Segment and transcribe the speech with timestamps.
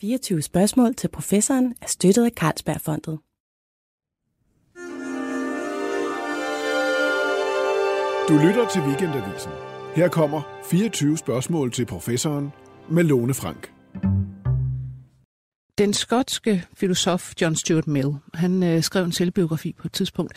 [0.00, 3.18] 24 spørgsmål til professoren er støttet af Carlsbergfondet.
[8.28, 9.52] Du lytter til Weekendavisen.
[9.94, 12.52] Her kommer 24 spørgsmål til professoren
[12.88, 13.79] med Lone Frank.
[15.80, 20.32] Den skotske filosof John Stuart Mill, han øh, skrev en selvbiografi på et tidspunkt.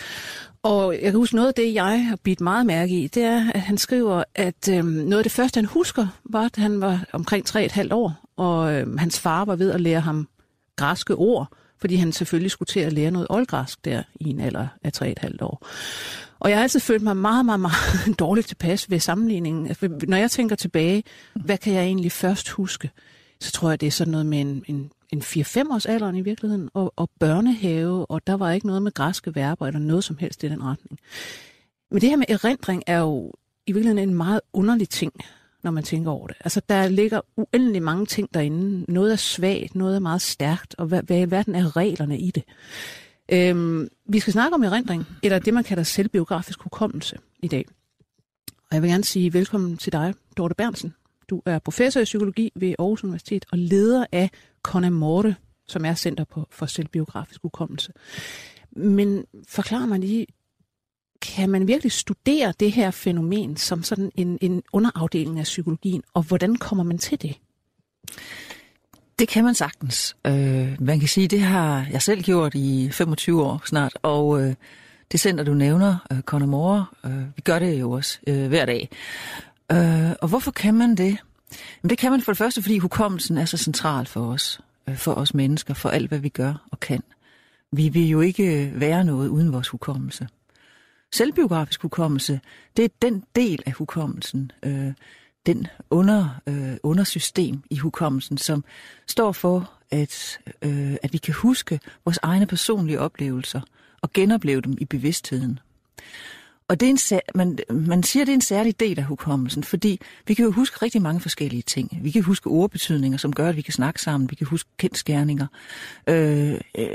[0.61, 3.51] Og jeg kan huske noget af det, jeg har bidt meget mærke i, det er,
[3.55, 7.05] at han skriver, at øh, noget af det første, han husker, var, at han var
[7.13, 10.27] omkring 3,5 år, og øh, hans far var ved at lære ham
[10.75, 11.47] græske ord,
[11.79, 15.37] fordi han selvfølgelig skulle til at lære noget oldgræsk der i en alder af 3,5
[15.41, 15.67] år.
[16.39, 19.67] Og jeg har altid følt mig meget, meget, meget dårligt tilpas ved sammenligningen.
[19.67, 22.89] Altså, når jeg tænker tilbage, hvad kan jeg egentlig først huske?
[23.39, 26.21] Så tror jeg, det er sådan noget med en, en, en 4-5 års alderen i
[26.21, 30.17] virkeligheden, og, og børnehave, og der var ikke noget med græske verber eller noget som
[30.17, 30.99] helst i den retning.
[31.91, 33.33] Men det her med erindring er jo
[33.67, 35.13] i virkeligheden en meget underlig ting,
[35.63, 36.35] når man tænker over det.
[36.39, 38.85] Altså, der ligger uendelig mange ting derinde.
[38.91, 42.31] Noget er svagt, noget er meget stærkt, og hvad, hvad i verden er reglerne i
[42.31, 42.43] det?
[43.31, 47.65] Øhm, vi skal snakke om erindring, eller det, man kalder selvbiografisk hukommelse i dag.
[48.47, 50.93] Og jeg vil gerne sige velkommen til dig, Dorte Bernsen.
[51.29, 54.29] Du er professor i psykologi ved Aarhus Universitet og leder af
[54.63, 55.35] Connemore,
[55.67, 57.93] som er Center på, for selvbiografisk Ukommelse.
[58.71, 60.25] Men forklar mig lige,
[61.21, 66.23] kan man virkelig studere det her fænomen som sådan en, en underafdeling af psykologien, og
[66.23, 67.35] hvordan kommer man til det?
[69.19, 70.15] Det kan man sagtens.
[70.27, 74.55] Øh, man kan sige, det har jeg selv gjort i 25 år snart, og øh,
[75.11, 78.89] det center, du nævner, øh, Connemore, øh, vi gør det jo også øh, hver dag.
[79.71, 81.17] Øh, og hvorfor kan man det?
[81.83, 84.59] Jamen, det kan man for det første, fordi hukommelsen er så central for os,
[84.89, 87.03] øh, for os mennesker, for alt, hvad vi gør og kan.
[87.71, 90.27] Vi vil jo ikke øh, være noget uden vores hukommelse.
[91.11, 92.39] Selvbiografisk hukommelse,
[92.77, 94.93] det er den del af hukommelsen, øh,
[95.45, 98.63] den under, øh, undersystem i hukommelsen, som
[99.07, 103.61] står for, at, øh, at vi kan huske vores egne personlige oplevelser
[104.01, 105.59] og genopleve dem i bevidstheden.
[106.73, 109.63] Og det er en, man, man siger, at det er en særlig del af hukommelsen,
[109.63, 111.99] fordi vi kan jo huske rigtig mange forskellige ting.
[112.01, 114.29] Vi kan huske ordbetydninger, som gør, at vi kan snakke sammen.
[114.29, 115.47] Vi kan huske kendskærninger,
[116.07, 116.87] øh, øh,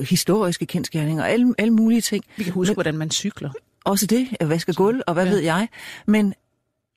[0.00, 2.24] historiske kendskærninger, alle, alle mulige ting.
[2.36, 3.50] Vi kan huske, Men, hvordan man cykler.
[3.84, 5.30] Også det, at vaske gulv, og hvad ja.
[5.30, 5.68] ved jeg.
[6.06, 6.34] Men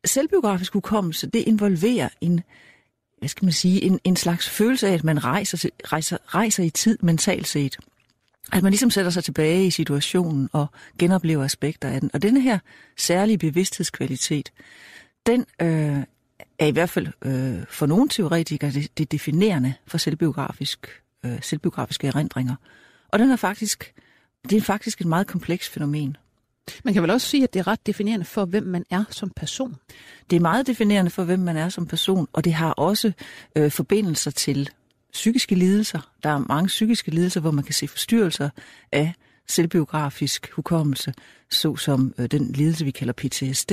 [0.06, 2.42] selvbiografisk hukommelse, det involverer en,
[3.20, 6.70] hvad skal man sige, en, en slags følelse af, at man rejser, rejser, rejser i
[6.70, 7.78] tid mentalt set.
[8.54, 10.68] At man ligesom sætter sig tilbage i situationen og
[11.00, 12.10] genoplever aspekter af den.
[12.14, 12.60] Og denne her
[12.98, 14.52] særlige bevidsthedskvalitet,
[15.26, 16.04] den øh,
[16.60, 20.88] er i hvert fald øh, for nogle teoretikere det, det definerende for selvbiografisk,
[21.26, 22.56] øh, selvbiografiske erindringer.
[23.08, 23.94] Og den er faktisk,
[24.50, 26.18] det er faktisk et meget komplekst fænomen.
[26.84, 29.30] Man kan vel også sige, at det er ret definerende for, hvem man er som
[29.30, 29.76] person.
[30.30, 33.12] Det er meget definerende for, hvem man er som person, og det har også
[33.56, 34.70] øh, forbindelser til
[35.16, 36.12] psykiske lidelser.
[36.24, 38.50] Der er mange psykiske lidelser, hvor man kan se forstyrrelser
[38.92, 39.14] af
[39.48, 41.14] selvbiografisk hukommelse,
[41.50, 43.72] såsom øh, den lidelse, vi kalder PTSD,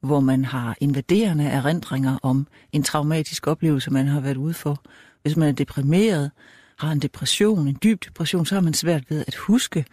[0.00, 4.82] hvor man har invaderende erindringer om en traumatisk oplevelse, man har været ude for.
[5.22, 6.30] Hvis man er deprimeret,
[6.78, 9.84] har en depression, en dyb depression, så har man svært ved at huske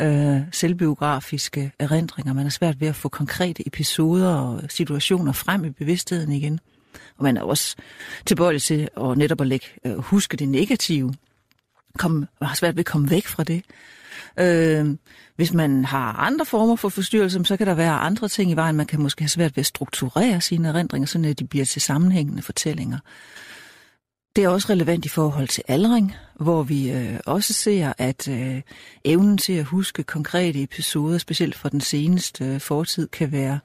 [0.00, 2.32] øh, selvbiografiske erindringer.
[2.32, 6.60] Man har svært ved at få konkrete episoder og situationer frem i bevidstheden igen.
[7.20, 7.76] Og man er også
[8.26, 11.14] tilbøjelig til at netop at lægge, øh, huske det negative.
[11.98, 13.62] Kom, har svært ved at komme væk fra det.
[14.40, 14.96] Øh,
[15.36, 18.76] hvis man har andre former for forstyrrelse, så kan der være andre ting i vejen.
[18.76, 22.42] Man kan måske have svært ved at strukturere sine erindringer, så de bliver til sammenhængende
[22.42, 22.98] fortællinger.
[24.36, 28.62] Det er også relevant i forhold til aldring, hvor vi øh, også ser, at øh,
[29.04, 33.58] evnen til at huske konkrete episoder, specielt fra den seneste øh, fortid, kan være,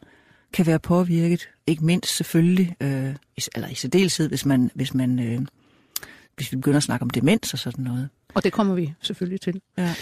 [0.55, 1.49] kan være påvirket.
[1.67, 3.15] Ikke mindst selvfølgelig, øh,
[3.55, 5.41] eller i særdeleshed, hvis man, hvis man øh,
[6.35, 8.09] hvis vi begynder at snakke om demens og sådan noget.
[8.33, 9.61] Og det kommer vi selvfølgelig til.
[9.77, 9.93] Ja.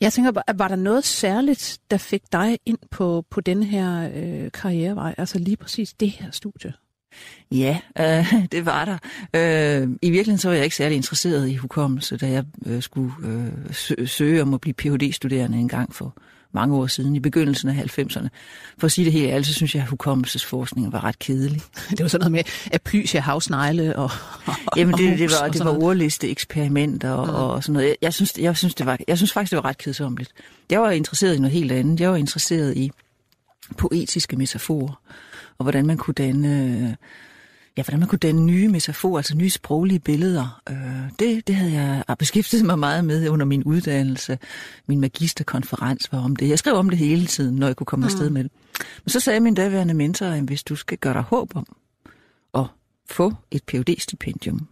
[0.00, 4.50] Jeg tænker, var der noget særligt, der fik dig ind på, på den her øh,
[4.52, 6.72] karrierevej, altså lige præcis det her studie?
[7.50, 8.98] Ja, øh, det var der.
[9.34, 13.12] Øh, I virkeligheden så var jeg ikke særlig interesseret i hukommelse, da jeg øh, skulle
[13.24, 16.16] øh, sø- søge om at blive Ph.D.-studerende en gang for
[16.52, 18.28] mange år siden, i begyndelsen af 90'erne.
[18.78, 21.62] For at sige det helt ærligt, så synes jeg, at hukommelsesforskningen var ret kedelig.
[21.90, 24.10] Det var sådan noget med aplysia, havsnegle og...
[24.76, 27.34] Jamen, det, det var, det var ordliste eksperimenter og, mm.
[27.34, 27.96] og sådan noget.
[28.02, 30.32] Jeg synes, jeg, synes, det var, jeg synes faktisk, det var ret kedsomligt.
[30.70, 32.00] Jeg var interesseret i noget helt andet.
[32.00, 32.90] Jeg var interesseret i
[33.76, 35.02] poetiske metaforer
[35.62, 36.96] og hvordan man kunne danne,
[37.76, 40.62] ja, hvordan man kunne danne nye metaforer, altså nye sproglige billeder.
[40.70, 44.38] Øh, det, det havde jeg beskæftiget mig meget med under min uddannelse.
[44.86, 46.48] Min magisterkonferens var om det.
[46.48, 48.06] Jeg skrev om det hele tiden, når jeg kunne komme mm.
[48.06, 48.52] afsted med det.
[49.04, 51.66] Men så sagde min daværende mentor, at hvis du skal gøre dig håb om
[52.54, 52.66] at
[53.10, 54.68] få et phd stipendium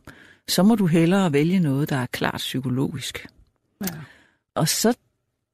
[0.50, 3.26] så må du hellere vælge noget, der er klart psykologisk.
[3.80, 3.94] Ja.
[4.54, 4.94] Og så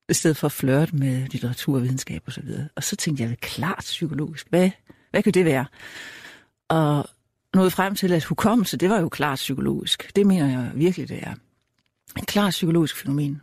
[0.08, 2.68] i stedet for at flirte med litteraturvidenskab og så videre.
[2.76, 4.70] Og så tænkte jeg, klart psykologisk, hvad,
[5.10, 5.66] hvad kan det være?
[6.68, 7.06] Og
[7.56, 10.10] nåede frem til, at hukommelse, det var jo klart psykologisk.
[10.16, 11.34] Det mener jeg virkelig, det er.
[12.18, 13.40] Et klart psykologisk fænomen.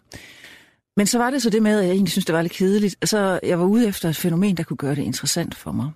[0.98, 2.96] Men så var det så det med, at jeg egentlig synes, det var lidt kedeligt.
[3.02, 5.92] Altså, jeg var ude efter et fænomen, der kunne gøre det interessant for mig.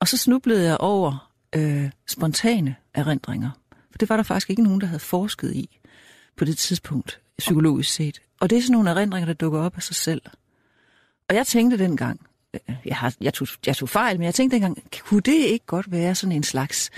[0.00, 3.50] Og så snublede jeg over øh, spontane erindringer.
[3.90, 5.78] For det var der faktisk ikke nogen, der havde forsket i
[6.36, 8.22] på det tidspunkt, psykologisk set.
[8.40, 10.22] Og det er sådan nogle erindringer, der dukker op af sig selv.
[11.28, 12.20] Og jeg tænkte dengang,
[12.54, 14.78] Øh, jeg, har, jeg, tog, jeg tog fejl, men jeg tænkte dengang,
[15.08, 16.90] kunne det ikke godt være sådan en slags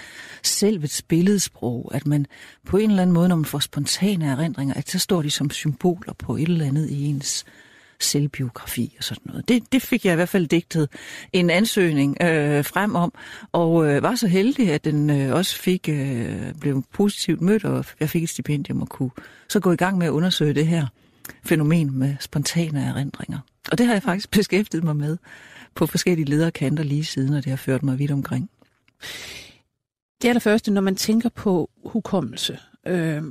[0.42, 2.26] selvets billedsprog, at man
[2.66, 5.50] på en eller anden måde, når man får spontane erindringer, at så står de som
[5.50, 7.44] symboler på et eller andet i ens
[8.00, 9.48] selvbiografi og sådan noget.
[9.48, 10.88] Det, det fik jeg i hvert fald digtet
[11.32, 13.12] en ansøgning øh, frem om,
[13.52, 17.84] og øh, var så heldig, at den øh, også fik øh, blev positivt mødt, og
[18.00, 19.10] jeg fik et stipendium og kunne
[19.48, 20.86] så gå i gang med at undersøge det her
[21.44, 23.38] fænomen med spontane erindringer.
[23.72, 25.16] Og det har jeg faktisk beskæftiget mig med
[25.74, 28.50] på forskellige lederkanter lige siden, og det har ført mig vidt omkring.
[30.22, 33.22] Det allerførste, når man tænker på hukommelse, øh,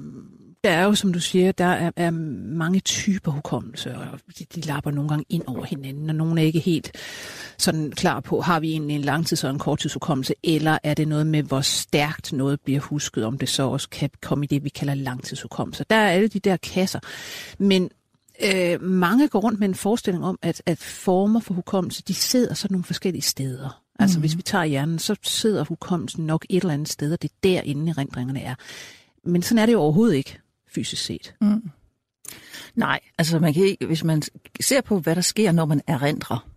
[0.63, 4.61] der er jo, som du siger, der er, er mange typer hukommelse, og de, de
[4.61, 6.91] lapper nogle gange ind over hinanden, og nogle er ikke helt
[7.57, 11.27] sådan klar på, har vi egentlig en langtids- og en korttidshukommelse, eller er det noget
[11.27, 14.69] med, hvor stærkt noget bliver husket, om det så også kan komme i det, vi
[14.69, 15.85] kalder langtidshukommelse.
[15.89, 16.99] Der er alle de der kasser.
[17.57, 17.89] Men
[18.41, 22.53] øh, mange går rundt med en forestilling om, at, at former for hukommelse, de sidder
[22.53, 23.83] sådan nogle forskellige steder.
[23.99, 24.21] Altså mm.
[24.21, 27.35] hvis vi tager hjernen, så sidder hukommelsen nok et eller andet sted, og det er
[27.43, 28.55] derinde erindringerne er.
[29.23, 31.35] Men sådan er det jo overhovedet ikke fysisk set.
[31.41, 31.71] Mm.
[32.75, 34.21] Nej, altså man kan ikke, hvis man
[34.61, 36.47] ser på, hvad der sker, når man erindrer.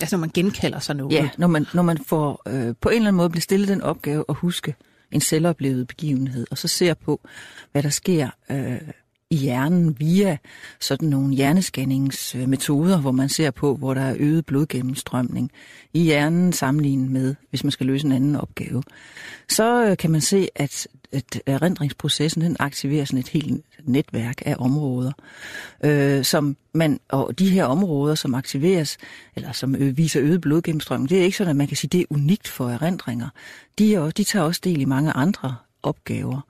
[0.00, 1.12] Altså når man genkalder sig noget.
[1.12, 3.82] Ja, når man, når man får øh, på en eller anden måde bliver stillet den
[3.82, 4.74] opgave at huske
[5.12, 7.20] en selvoplevet begivenhed, og så ser på,
[7.72, 8.80] hvad der sker øh,
[9.30, 10.36] i hjernen via
[10.80, 15.50] sådan nogle hjernescanningsmetoder, hvor man ser på, hvor der er øget blodgennemstrømning
[15.94, 18.82] i hjernen sammenlignet med, hvis man skal løse en anden opgave.
[19.48, 24.56] Så øh, kan man se, at, at erindringsprocessen den aktiverer sådan et helt netværk af
[24.58, 25.12] områder,
[25.84, 28.96] øh, som man, og de her områder, som aktiveres,
[29.36, 31.92] eller som øh, viser øget blodgennemstrømning, det er ikke sådan, at man kan sige, at
[31.92, 33.28] det er unikt for erindringer.
[33.78, 36.40] De, er også, de tager også del i mange andre opgaver.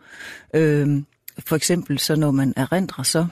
[0.55, 1.03] Øh,
[1.39, 3.27] for eksempel så når man erindrer, så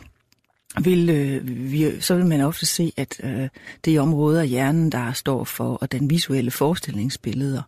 [0.84, 3.48] vil, øh, vi, så vil man ofte se, at øh,
[3.84, 7.62] det er områder af hjernen, der står for og den visuelle forestillingsbilleder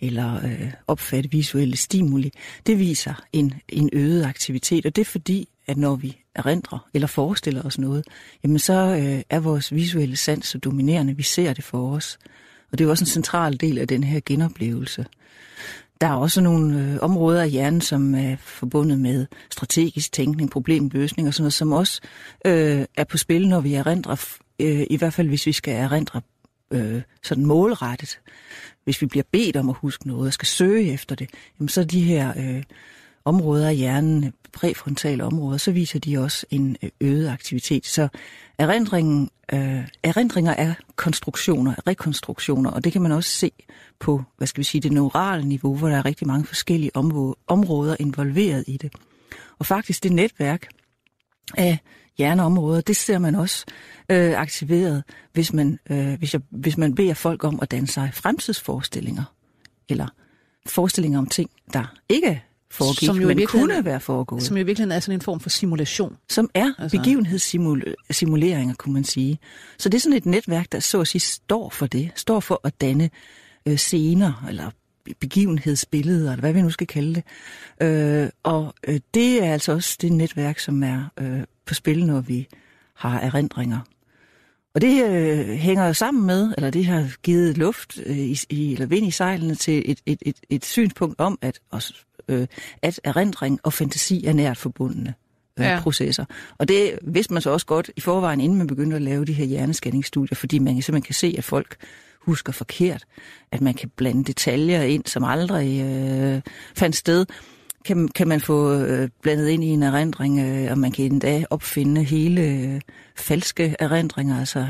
[0.00, 2.32] eller øh, opfatte visuelle stimuli,
[2.66, 7.08] det viser en, en øget aktivitet, og det er fordi, at når vi erindrer eller
[7.08, 8.04] forestiller os noget,
[8.44, 12.18] jamen så øh, er vores visuelle sans så dominerende, vi ser det for os.
[12.72, 15.06] Og det er også en central del af den her genoplevelse.
[16.00, 21.28] Der er også nogle øh, områder af hjernen, som er forbundet med strategisk tænkning, problemløsning
[21.28, 22.00] og sådan noget, som også
[22.46, 26.20] øh, er på spil, når vi erindrer, øh, i hvert fald hvis vi skal erindre
[26.70, 28.20] øh, sådan målrettet.
[28.84, 31.84] Hvis vi bliver bedt om at huske noget og skal søge efter det, jamen så
[31.84, 32.62] de her øh,
[33.28, 37.86] områder af hjernen, præfrontale områder, så viser de også en øh, øget aktivitet.
[37.86, 38.08] Så
[38.58, 43.50] erindringen, øh, erindringer er konstruktioner, rekonstruktioner, og det kan man også se
[43.98, 46.90] på, hvad skal vi sige, det neurale niveau, hvor der er rigtig mange forskellige
[47.46, 48.92] områder involveret i det.
[49.58, 50.68] Og faktisk det netværk
[51.56, 51.78] af
[52.18, 53.64] hjerneområder, det ser man også
[54.08, 58.10] øh, aktiveret, hvis man, øh, hvis, jeg, hvis man beder folk om at danne sig
[58.14, 59.24] fremtidsforestillinger,
[59.88, 60.06] eller
[60.66, 64.42] forestillinger om ting, der ikke foregik, som jo men kunne være foregået.
[64.42, 66.16] Som jo i virkeligheden er sådan en form for simulation.
[66.28, 66.98] Som er altså.
[66.98, 69.38] begivenhedssimuleringer, kunne man sige.
[69.78, 72.60] Så det er sådan et netværk, der så at sige står for det, står for
[72.64, 73.10] at danne
[73.66, 74.70] øh, scener, eller
[75.20, 77.24] begivenhedsbilleder, eller hvad vi nu skal kalde det.
[77.86, 82.20] Øh, og øh, det er altså også det netværk, som er øh, på spil, når
[82.20, 82.48] vi
[82.94, 83.78] har erindringer.
[84.74, 88.18] Og det øh, hænger jo sammen med, eller det har givet luft øh,
[88.50, 91.94] i, eller vind i sejlene til et, et, et, et synspunkt om, at, også,
[92.28, 92.46] øh,
[92.82, 95.14] at erindring og fantasi er nært forbundne
[95.58, 95.80] øh, ja.
[95.82, 96.24] processer.
[96.58, 99.32] Og det vidste man så også godt i forvejen, inden man begyndte at lave de
[99.32, 101.76] her hjernescanningsstudier, fordi man simpelthen kan se, at folk
[102.20, 103.04] husker forkert,
[103.52, 106.40] at man kan blande detaljer ind, som aldrig øh,
[106.74, 107.26] fandt sted,
[107.84, 111.44] kan, kan man få øh, blandet ind i en erindring, øh, og man kan endda
[111.50, 112.80] opfinde hele øh,
[113.16, 114.66] falske erindringer, altså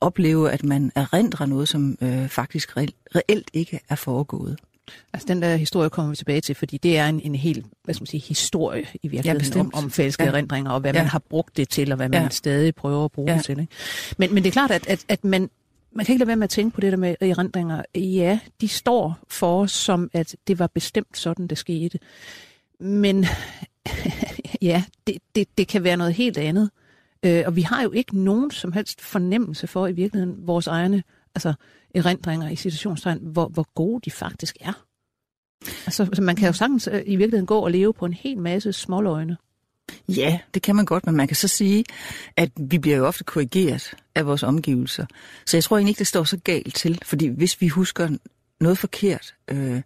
[0.00, 4.58] opleve, at man erindrer noget, som øh, faktisk reelt, reelt ikke er foregået.
[5.12, 7.94] Altså den der historie kommer vi tilbage til, fordi det er en, en helt, hvad
[7.94, 10.30] skal man sige, historie i virkeligheden ja, om, om falske ja.
[10.30, 11.00] erindringer, og hvad ja.
[11.00, 12.28] man har brugt det til, og hvad man ja.
[12.28, 13.36] stadig prøver at bruge ja.
[13.36, 13.60] det til.
[13.60, 13.72] Ikke?
[14.18, 15.50] Men, men det er klart, at, at, at man,
[15.92, 17.82] man kan ikke lade være med at tænke på det der med erindringer.
[17.94, 21.98] Ja, de står for os som, at det var bestemt sådan, det skete.
[22.80, 23.26] Men
[24.62, 26.70] ja, det, det, det kan være noget helt andet.
[27.22, 31.02] Øh, og vi har jo ikke nogen som helst fornemmelse for i virkeligheden vores egne
[31.34, 31.54] altså,
[31.96, 34.72] erindringer i situationstegn, hvor, hvor gode de faktisk er.
[35.86, 38.38] Altså, altså man kan jo sagtens øh, i virkeligheden gå og leve på en hel
[38.38, 39.36] masse småløgne.
[40.08, 41.84] Ja, det kan man godt, men man kan så sige,
[42.36, 45.06] at vi bliver jo ofte korrigeret af vores omgivelser.
[45.46, 48.08] Så jeg tror egentlig ikke, det står så galt til, fordi hvis vi husker
[48.60, 49.82] noget forkert, øh,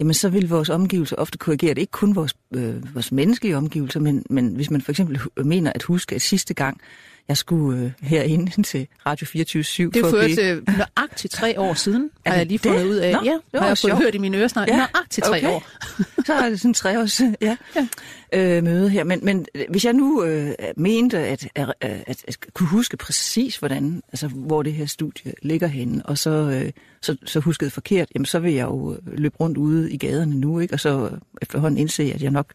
[0.00, 1.80] jamen så vil vores omgivelser ofte korrigere det.
[1.80, 5.82] Ikke kun vores, øh, vores menneskelige omgivelser, men, men hvis man for eksempel mener at
[5.82, 6.80] huske, at sidste gang,
[7.28, 11.74] jeg skulle øh, herinde til Radio 24 7 Det er ført øh, nøjagtigt tre år
[11.74, 12.90] siden, har jeg lige fundet det?
[12.90, 13.12] ud af.
[13.12, 14.68] Nå, ja, det har jeg fået hørt i mine øresnegl.
[14.70, 15.48] Ja, nøjagtigt tre okay.
[15.48, 15.64] år.
[16.26, 17.88] så er det sådan tre års ja, ja.
[18.34, 19.04] Øh, møde her.
[19.04, 24.02] Men, men hvis jeg nu øh, mente at, at, at, at kunne huske præcis, hvordan,
[24.08, 28.26] altså, hvor det her studie ligger henne, og så, øh, så, så huskede forkert, jamen
[28.26, 30.74] så vil jeg jo øh, løbe rundt ude i gaderne nu, ikke?
[30.74, 31.10] og så
[31.42, 32.52] efterhånden indse, at jeg nok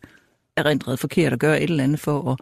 [0.57, 2.37] erindret forkert og gøre et eller andet for at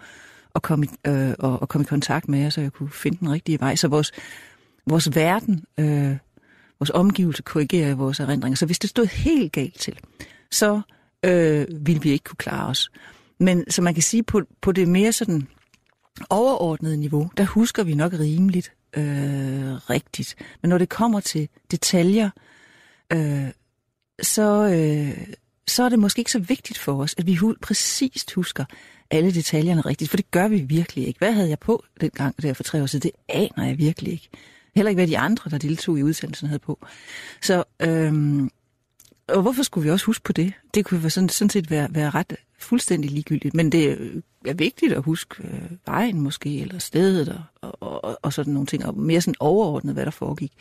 [0.56, 3.32] at komme, øh, og, og komme i kontakt med jer, så jeg kunne finde den
[3.32, 3.76] rigtige vej.
[3.76, 4.12] Så vores,
[4.88, 6.18] vores verden, øh,
[6.80, 8.56] vores omgivelse korrigerer vores erindringer.
[8.56, 10.00] Så hvis det stod helt galt til,
[10.52, 10.82] så
[11.26, 12.92] øh, ville vi ikke kunne klare os.
[13.40, 15.48] Men så man kan sige, på, på det mere sådan
[16.30, 20.36] overordnede niveau, der husker vi nok rimeligt øh, rigtigt.
[20.62, 22.30] Men når det kommer til detaljer,
[23.14, 23.48] øh,
[24.22, 25.28] så, øh,
[25.68, 28.66] så er det måske ikke så vigtigt for os, at vi hu- præcist husker
[29.12, 31.18] alle detaljerne rigtigt, for det gør vi virkelig ikke.
[31.18, 33.04] Hvad havde jeg på dengang der for tre år siden?
[33.04, 34.30] Det aner jeg virkelig ikke.
[34.76, 36.86] Heller ikke, hvad de andre, der deltog i udsendelsen, havde på.
[37.42, 38.50] Så, øhm,
[39.28, 40.54] og hvorfor skulle vi også huske på det?
[40.74, 44.94] Det kunne sådan, sådan set være, være ret fuldstændig ligegyldigt, men det øh, er vigtigt
[44.94, 48.98] at huske øh, vejen måske, eller stedet, og, og, og, og sådan nogle ting, og
[48.98, 50.54] mere sådan overordnet, hvad der foregik.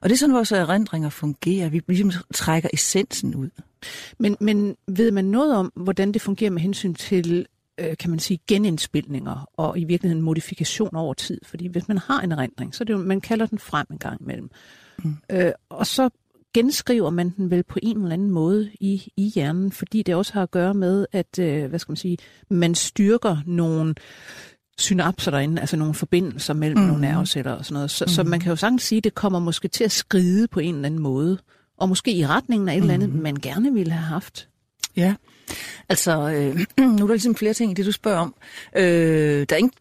[0.00, 1.68] Og det er sådan, vores erindringer fungerer.
[1.68, 3.50] Vi ligesom trækker essensen ud.
[4.18, 7.46] Men, men ved man noget om, hvordan det fungerer med hensyn til,
[7.80, 11.40] øh, kan man sige, genindspilninger og i virkeligheden modifikation over tid?
[11.44, 13.98] Fordi hvis man har en erindring, så er det jo, man kalder den frem en
[13.98, 14.50] gang imellem.
[15.04, 15.16] Mm.
[15.30, 16.10] Øh, og så
[16.54, 20.32] genskriver man den vel på en eller anden måde i, i hjernen, fordi det også
[20.32, 22.18] har at gøre med, at øh, hvad skal man sige,
[22.50, 23.94] man styrker nogle
[24.78, 26.86] synapser derinde, altså nogle forbindelser mellem mm.
[26.86, 27.90] nogle nerveceller og sådan noget.
[27.90, 28.08] Så, mm.
[28.08, 30.74] så man kan jo sagtens sige, at det kommer måske til at skride på en
[30.74, 31.38] eller anden måde,
[31.82, 32.82] og måske i retningen af et mm.
[32.82, 33.22] eller andet, mm.
[33.22, 34.48] man gerne ville have haft.
[34.96, 35.14] Ja,
[35.88, 36.66] altså øh,
[36.98, 38.34] nu er der ligesom flere ting i det, du spørger om.
[38.76, 39.72] Øh, der er ingen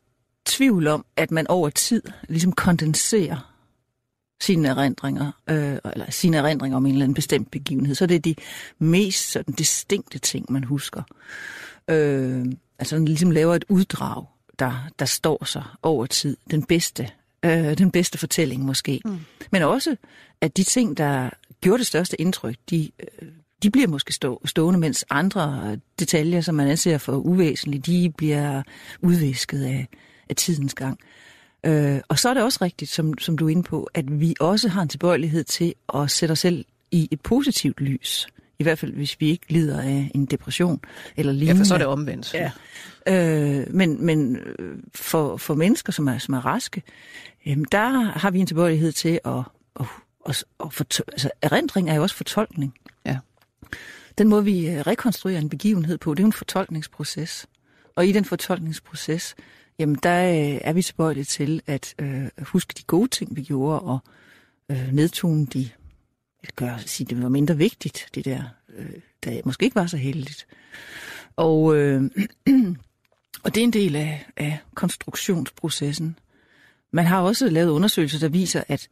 [0.45, 3.53] tvivl om, at man over tid ligesom kondenserer
[4.41, 8.19] sine erindringer, øh, eller sine erindringer om en eller anden bestemt begivenhed, så det er
[8.19, 8.35] de
[8.79, 11.03] mest sådan, distinkte ting, man husker.
[11.87, 12.45] Øh,
[12.79, 14.25] altså man ligesom laver et uddrag
[14.59, 16.37] der, der står sig over tid.
[16.51, 17.09] Den bedste,
[17.45, 19.01] øh, den bedste fortælling måske.
[19.05, 19.19] Mm.
[19.51, 19.95] Men også,
[20.41, 21.29] at de ting, der
[21.61, 22.91] gjorde det største indtryk, de,
[23.63, 28.63] de bliver måske stå, stående, mens andre detaljer, som man anser for uvæsentlige, de bliver
[29.01, 29.87] udvisket af,
[30.29, 30.99] af tidens gang.
[31.65, 34.35] Øh, og så er det også rigtigt, som, som du er inde på, at vi
[34.39, 38.27] også har en tilbøjelighed til at sætte os selv i et positivt lys.
[38.59, 40.79] I hvert fald, hvis vi ikke lider af en depression
[41.17, 41.53] eller lignende.
[41.53, 42.33] Ja, for så er det omvendt.
[42.33, 42.51] Ja.
[43.07, 46.83] Øh, men men øh, for, for mennesker, som er, som er raske,
[47.45, 47.89] jamen, der
[48.19, 49.43] har vi en tilbøjelighed til at...
[49.79, 49.85] at,
[50.25, 52.73] at, at for, altså, erindring er jo også fortolkning.
[53.05, 53.17] Ja.
[54.17, 57.47] Den måde, vi øh, rekonstruerer en begivenhed på, det er jo en fortolkningsproces.
[57.95, 59.35] Og i den fortolkningsproces,
[59.79, 63.79] jamen der øh, er vi tilbøjelige til at øh, huske de gode ting, vi gjorde,
[63.79, 63.99] og
[64.69, 65.69] øh, nedtone de
[66.55, 68.43] gør, sige, det var mindre vigtigt, det der,
[68.77, 68.91] øh,
[69.23, 70.47] der måske ikke var så heldigt.
[71.35, 72.03] Og, øh,
[73.43, 76.19] og det er en del af, af konstruktionsprocessen.
[76.91, 78.89] Man har også lavet undersøgelser, der viser, at,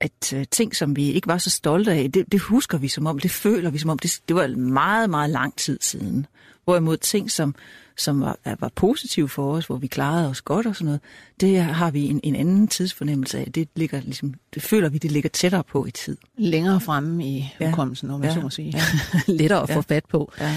[0.00, 3.06] at uh, ting, som vi ikke var så stolte af, det, det husker vi som
[3.06, 6.26] om, det føler vi som om, det, det var meget, meget lang tid siden.
[6.64, 7.54] Hvorimod ting, som,
[7.96, 11.00] som var, var positive for os, hvor vi klarede os godt og sådan noget,
[11.40, 13.52] det har vi en, en anden tidsfornemmelse af.
[13.52, 16.16] Det, ligger ligesom, det føler vi, det ligger tættere på i tid.
[16.36, 18.14] Længere fremme i hukommelsen, ja.
[18.14, 18.34] om man ja.
[18.34, 18.72] så må sige.
[18.76, 18.82] Ja.
[19.32, 19.76] Lettere at ja.
[19.76, 20.32] få fat på.
[20.40, 20.56] Ja.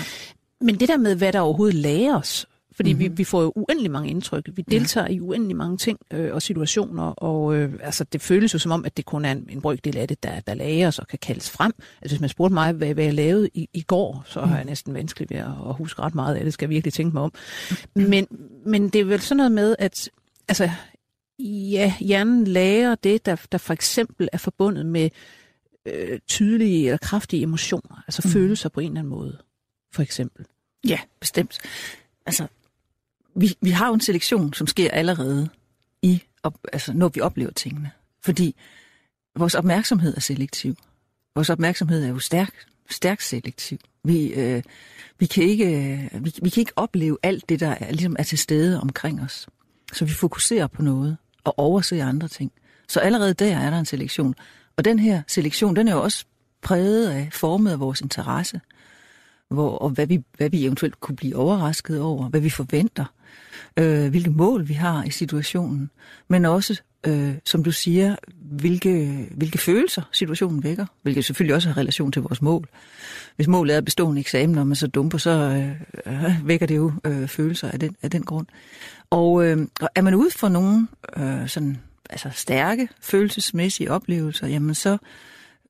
[0.61, 2.45] Men det der med, hvad der overhovedet lærer os,
[2.81, 3.11] fordi mm-hmm.
[3.11, 4.49] vi, vi får jo uendelig mange indtryk.
[4.53, 5.13] Vi deltager ja.
[5.13, 8.85] i uendelig mange ting øh, og situationer, og øh, altså, det føles jo som om,
[8.85, 11.49] at det kun er en, en brøkdel af det, der, der læres og kan kaldes
[11.49, 11.73] frem.
[12.01, 14.47] Altså hvis man spurgte mig, hvad, hvad jeg lavede i, i går, så mm.
[14.47, 16.93] har jeg næsten vanskeligt ved at, at huske ret meget af det, skal jeg virkelig
[16.93, 17.33] tænke mig om.
[17.95, 18.01] Mm.
[18.03, 18.27] Men,
[18.65, 20.09] men det er vel sådan noget med, at
[20.47, 20.69] altså,
[21.39, 25.09] ja, hjernen lærer det, der, der for eksempel er forbundet med
[25.85, 28.31] øh, tydelige eller kraftige emotioner, altså mm.
[28.31, 29.37] følelser på en eller anden måde,
[29.93, 30.45] for eksempel.
[30.87, 31.59] Ja, bestemt.
[32.25, 32.47] Altså,
[33.35, 35.49] vi, vi har jo en selektion, som sker allerede,
[36.01, 37.91] i, op, altså, når vi oplever tingene.
[38.21, 38.55] Fordi
[39.35, 40.75] vores opmærksomhed er selektiv.
[41.35, 42.53] Vores opmærksomhed er jo stærk
[42.89, 43.77] stærkt selektiv.
[44.03, 44.63] Vi, øh,
[45.19, 48.23] vi, kan ikke, øh, vi, vi kan ikke opleve alt det, der er, ligesom er
[48.23, 49.47] til stede omkring os.
[49.93, 52.51] Så vi fokuserer på noget og overser andre ting.
[52.87, 54.35] Så allerede der er der en selektion.
[54.77, 56.25] Og den her selektion, den er jo også
[56.61, 58.61] præget af, formet af vores interesse,
[59.51, 63.05] hvor, og hvad vi, hvad vi eventuelt kunne blive overrasket over, hvad vi forventer,
[63.77, 65.89] øh, hvilke mål vi har i situationen,
[66.27, 68.15] men også, øh, som du siger,
[68.51, 72.67] hvilke, hvilke følelser situationen vækker, hvilket selvfølgelig også har relation til vores mål.
[73.35, 76.65] Hvis målet er at bestå en eksamen, og man så dumper, så øh, øh, vækker
[76.65, 78.47] det jo øh, følelser af den, af den grund.
[79.09, 81.77] Og øh, er man ude for nogle øh, sådan,
[82.09, 84.97] altså stærke følelsesmæssige oplevelser, jamen så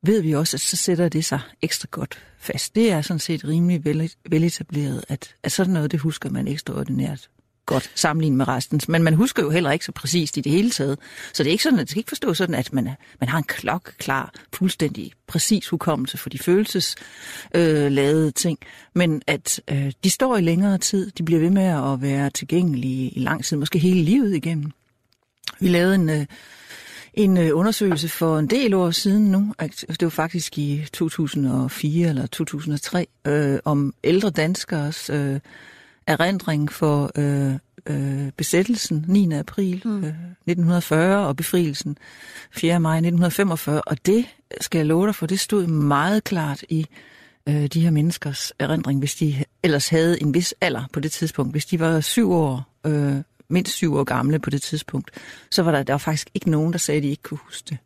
[0.03, 2.75] ved vi også, at så sætter det sig ekstra godt fast.
[2.75, 7.29] Det er sådan set rimelig vel, veletableret, at, at sådan noget, det husker man ekstraordinært
[7.65, 8.81] godt sammenlignet med resten.
[8.87, 10.99] Men man husker jo heller ikke så præcist i det hele taget.
[11.33, 12.89] Så det er ikke sådan, at det skal ikke forstå sådan, at man,
[13.19, 18.59] man har en klokkeklar, fuldstændig præcis hukommelse for de følelsesladede øh, ting.
[18.93, 23.09] Men at øh, de står i længere tid, de bliver ved med at være tilgængelige
[23.09, 24.71] i lang tid, måske hele livet igennem.
[25.59, 26.09] Vi lavede en...
[26.09, 26.25] Øh,
[27.13, 29.53] en øh, undersøgelse for en del år siden nu,
[29.89, 35.39] det var faktisk i 2004 eller 2003, øh, om ældre danskers øh,
[36.07, 39.33] erindring for øh, øh, besættelsen 9.
[39.33, 39.97] april mm.
[39.97, 41.97] øh, 1940 og befrielsen
[42.51, 42.79] 4.
[42.79, 43.81] maj 1945.
[43.81, 44.25] Og det
[44.61, 46.85] skal jeg love dig for, det stod meget klart i
[47.49, 51.53] øh, de her menneskers erindring, hvis de ellers havde en vis alder på det tidspunkt.
[51.53, 53.15] Hvis de var syv år øh,
[53.51, 55.11] mindst syv år gamle på det tidspunkt,
[55.51, 57.65] så var der, der var faktisk ikke nogen, der sagde, at de ikke kunne huske
[57.69, 57.77] det.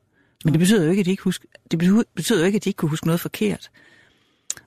[0.44, 1.80] Men det betyder jo ikke, at de ikke, huske, det
[2.16, 3.70] betyder jo ikke, at de ikke kunne huske noget forkert.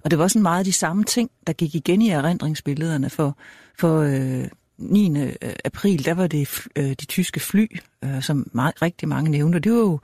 [0.05, 3.11] Og det var sådan meget de samme ting, der gik igen i erindringsbillederne.
[3.11, 3.39] For,
[3.79, 5.21] for øh, 9.
[5.21, 5.33] Øh,
[5.65, 7.67] april, der var det øh, de tyske fly,
[8.05, 9.59] øh, som meget, rigtig mange nævnte.
[9.59, 10.01] Det var jo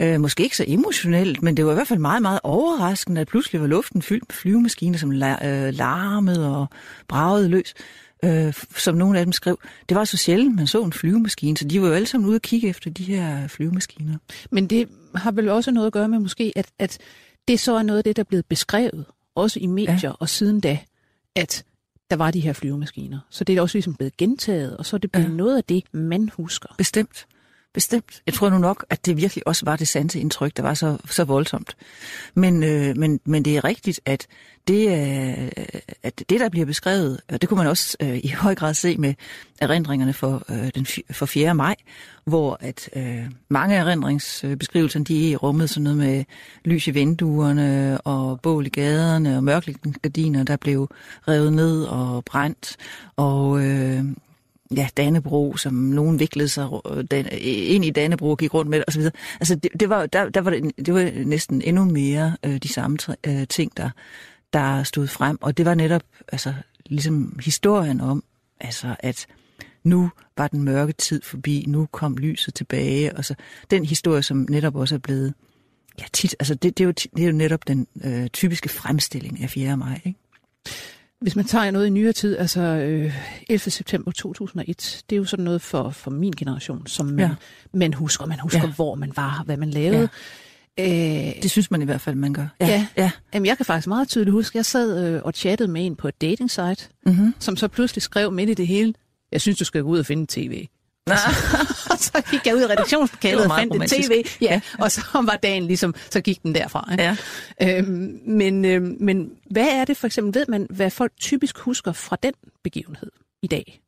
[0.00, 3.28] øh, måske ikke så emotionelt, men det var i hvert fald meget, meget overraskende, at
[3.28, 6.66] pludselig var luften fyldt med flyvemaskiner, som la- øh, larmede og
[7.08, 7.74] bragede løs
[8.24, 11.64] øh, som nogle af dem skrev, det var så sjældent, man så en flyvemaskine, så
[11.64, 14.16] de var jo alle sammen ude og kigge efter de her flyvemaskiner.
[14.50, 16.98] Men det har vel også noget at gøre med måske, at, at
[17.48, 19.04] det så er noget af det, der er blevet beskrevet,
[19.34, 20.10] også i medier ja.
[20.10, 20.78] og siden da,
[21.34, 21.64] at
[22.10, 23.18] der var de her flyvemaskiner.
[23.30, 25.32] Så det er også ligesom blevet gentaget, og så er det blevet ja.
[25.32, 26.68] noget af det, man husker.
[26.78, 27.26] Bestemt.
[27.74, 28.22] Bestemt.
[28.26, 30.98] Jeg tror nu nok, at det virkelig også var det sande indtryk, der var så,
[31.06, 31.76] så voldsomt.
[32.34, 34.26] Men, øh, men, men det er rigtigt, at
[34.68, 35.48] det, øh,
[36.02, 38.96] at det, der bliver beskrevet, og det kunne man også øh, i høj grad se
[38.96, 39.14] med
[39.60, 41.54] erindringerne for, øh, den, for 4.
[41.54, 41.76] maj,
[42.24, 46.24] hvor at øh, mange erindringsbeskrivelser, de er rummet sådan noget med
[46.64, 50.88] lys i vinduerne og bål i gaderne og mørklægningsgardiner, der blev
[51.28, 52.76] revet ned og brændt,
[53.16, 54.04] og øh,
[54.76, 58.78] ja, Dannebro, som nogen viklede sig øh, øh, ind i Dannebro og gik rundt med
[58.78, 59.02] det, osv.
[59.40, 62.68] Altså, det, det, var, der, der var det, det var næsten endnu mere øh, de
[62.68, 63.90] samme øh, ting, der,
[64.52, 65.38] der stod frem.
[65.40, 66.54] Og det var netop altså,
[66.86, 68.24] ligesom historien om,
[68.60, 69.26] altså, at
[69.84, 73.16] nu var den mørke tid forbi, nu kom lyset tilbage.
[73.16, 73.34] Og så
[73.70, 75.34] den historie, som netop også er blevet,
[76.00, 79.42] ja tit, altså det, det, er, jo, det er jo netop den øh, typiske fremstilling
[79.42, 79.76] af 4.
[79.76, 80.18] maj, ikke?
[81.22, 83.14] Hvis man tager noget i nyere tid, altså øh,
[83.48, 83.58] 11.
[83.70, 87.30] september 2001, det er jo sådan noget for, for min generation, som man, ja.
[87.74, 88.26] man husker.
[88.26, 88.72] Man husker, ja.
[88.72, 90.08] hvor man var, hvad man lavede.
[90.78, 91.28] Ja.
[91.28, 92.46] Øh, det synes man i hvert fald, man gør.
[92.60, 92.86] Ja, ja.
[92.96, 93.10] ja.
[93.34, 95.96] Jamen, jeg kan faktisk meget tydeligt huske, at jeg sad øh, og chattede med en
[95.96, 97.34] på et dating site, mm-hmm.
[97.38, 98.94] som så pludselig skrev midt i det hele,
[99.32, 100.66] jeg synes, du skal gå ud og finde tv.
[101.06, 101.28] Og så,
[101.92, 105.38] og så gik jeg ud af redaktionslokalet og fandt en tv, ja, og så var
[105.42, 106.88] dagen ligesom, så gik den derfra.
[106.92, 107.16] Ikke?
[107.60, 107.78] Ja.
[107.78, 111.92] Øhm, men, øhm, men hvad er det for eksempel, ved man, hvad folk typisk husker
[111.92, 113.10] fra den begivenhed
[113.42, 113.80] i dag?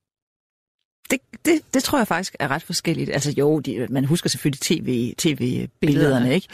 [1.10, 3.10] Det, det, det tror jeg faktisk er ret forskelligt.
[3.10, 6.48] Altså jo, de, man husker selvfølgelig tv, tv-billederne, ikke?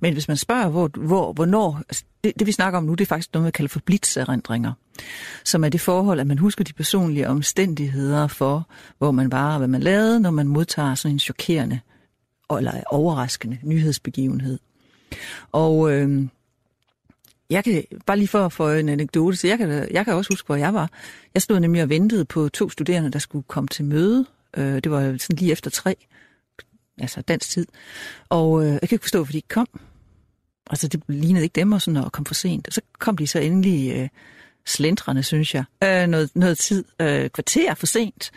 [0.00, 1.82] Men hvis man spørger, hvor, hvor, hvornår...
[1.88, 4.72] Altså det, det vi snakker om nu, det er faktisk noget, man kalder for blitzerindringer.
[5.44, 9.58] Som er det forhold, at man husker de personlige omstændigheder for, hvor man var og
[9.58, 11.80] hvad man lavede, når man modtager sådan en chokerende
[12.58, 14.58] eller overraskende nyhedsbegivenhed.
[15.52, 16.26] Og øh,
[17.50, 20.32] jeg kan, bare lige for at få en anekdote, så jeg kan, jeg kan også
[20.32, 20.90] huske, hvor jeg var.
[21.34, 24.26] Jeg stod nemlig og ventede på to studerende, der skulle komme til møde.
[24.56, 25.96] Øh, det var sådan lige efter tre,
[26.98, 27.66] altså dansk tid.
[28.28, 29.68] Og øh, jeg kan ikke forstå, hvorfor de ikke kom.
[30.70, 32.66] Altså, det lignede ikke dem og sådan at komme for sent.
[32.66, 34.08] Og så kom de så endelig øh,
[34.66, 35.64] slendrende, synes jeg.
[35.84, 38.30] Øh, noget, noget tid, øh, kvarter for sent.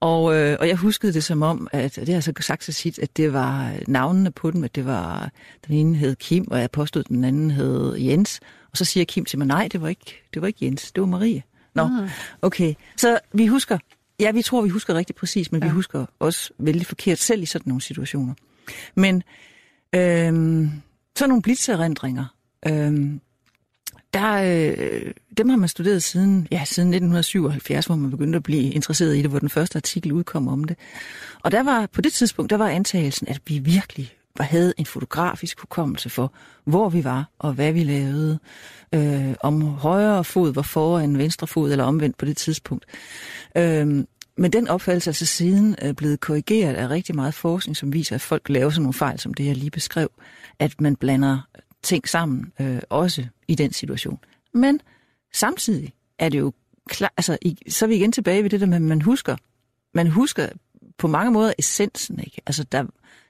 [0.00, 2.72] Og, øh, og jeg huskede det som om, at det har jeg så sagt så
[2.72, 5.30] tit, at det var navnene på dem, at det var,
[5.66, 8.40] den ene hed Kim, og jeg påstod, at den anden hed Jens.
[8.70, 11.00] Og så siger Kim til mig, nej, det var ikke, det var ikke Jens, det
[11.00, 11.42] var Marie.
[11.74, 12.10] Nå, ah.
[12.42, 12.74] okay.
[12.96, 13.78] Så vi husker,
[14.20, 15.66] ja, vi tror, vi husker rigtig præcis, men ja.
[15.66, 18.34] vi husker også vældig forkert selv i sådan nogle situationer.
[18.94, 19.22] Men
[19.94, 20.32] øh,
[21.16, 22.24] sådan nogle blitzerindringer,
[22.66, 23.10] øh,
[24.14, 28.72] der, øh, dem har man studeret siden, ja, siden 1977, hvor man begyndte at blive
[28.72, 30.76] interesseret i det, hvor den første artikel udkom om det.
[31.42, 34.86] Og der var, på det tidspunkt, der var antagelsen, at vi virkelig var, havde en
[34.86, 36.32] fotografisk hukommelse for,
[36.64, 38.38] hvor vi var og hvad vi lavede.
[38.94, 42.86] Øh, om højre fod var foran venstre fod eller omvendt på det tidspunkt.
[43.56, 44.04] Øh,
[44.36, 48.14] men den opfattelse er så siden øh, blevet korrigeret af rigtig meget forskning, som viser,
[48.14, 50.10] at folk laver sådan nogle fejl, som det jeg lige beskrev,
[50.58, 51.38] at man blander
[51.82, 54.18] ting sammen, øh, også i den situation.
[54.54, 54.80] Men
[55.32, 56.52] samtidig er det jo
[56.88, 57.38] klar, altså,
[57.68, 59.36] så er vi igen tilbage ved det der med, at man husker,
[59.94, 60.48] man husker
[60.98, 62.42] på mange måder essensen, ikke?
[62.46, 62.84] Altså, der,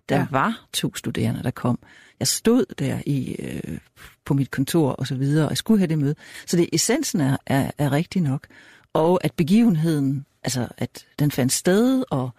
[0.09, 0.27] der ja.
[0.31, 1.79] var to studerende, der kom.
[2.21, 3.79] Jeg stod der i, øh,
[4.25, 6.15] på mit kontor og så videre, og jeg skulle have det møde.
[6.47, 8.47] Så det essensen er, er, er rigtig nok.
[8.93, 12.31] Og at begivenheden, altså at den fandt sted, og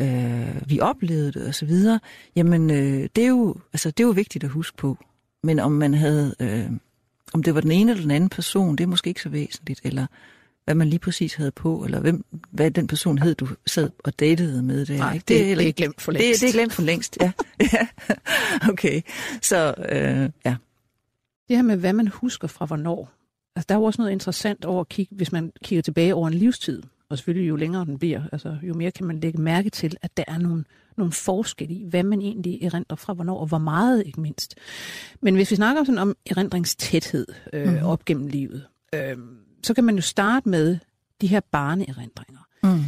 [0.00, 2.00] øh, vi oplevede det og så videre,
[2.36, 4.98] jamen øh, det, er jo, altså, det er jo vigtigt at huske på.
[5.42, 6.70] Men om man havde, øh,
[7.34, 9.80] om det var den ene eller den anden person, det er måske ikke så væsentligt,
[9.84, 10.06] eller
[10.64, 14.20] hvad man lige præcis havde på, eller hvem, hvad den person hed, du sad og
[14.20, 14.86] datede med.
[14.86, 15.24] Det, Nej, ikke?
[15.28, 16.40] det, det, er, det er glemt for længst.
[16.40, 17.32] Det, det er glemt for længst, ja.
[17.60, 17.86] ja.
[18.72, 19.00] okay,
[19.42, 20.56] så øh, ja.
[21.48, 23.10] Det her med, hvad man husker fra hvornår.
[23.56, 26.28] Altså, der er jo også noget interessant over at kigge, hvis man kigger tilbage over
[26.28, 26.82] en livstid.
[27.10, 30.16] Og selvfølgelig jo længere den bliver, altså, jo mere kan man lægge mærke til, at
[30.16, 30.64] der er nogle,
[30.96, 34.54] nogle forskelle i, hvad man egentlig erindrer fra hvornår, og hvor meget ikke mindst.
[35.22, 37.84] Men hvis vi snakker sådan om erindringstæthed øh, mm.
[37.84, 39.16] op gennem livet, øh,
[39.62, 40.78] så kan man jo starte med
[41.20, 42.40] de her barneerindringer.
[42.62, 42.84] Mm.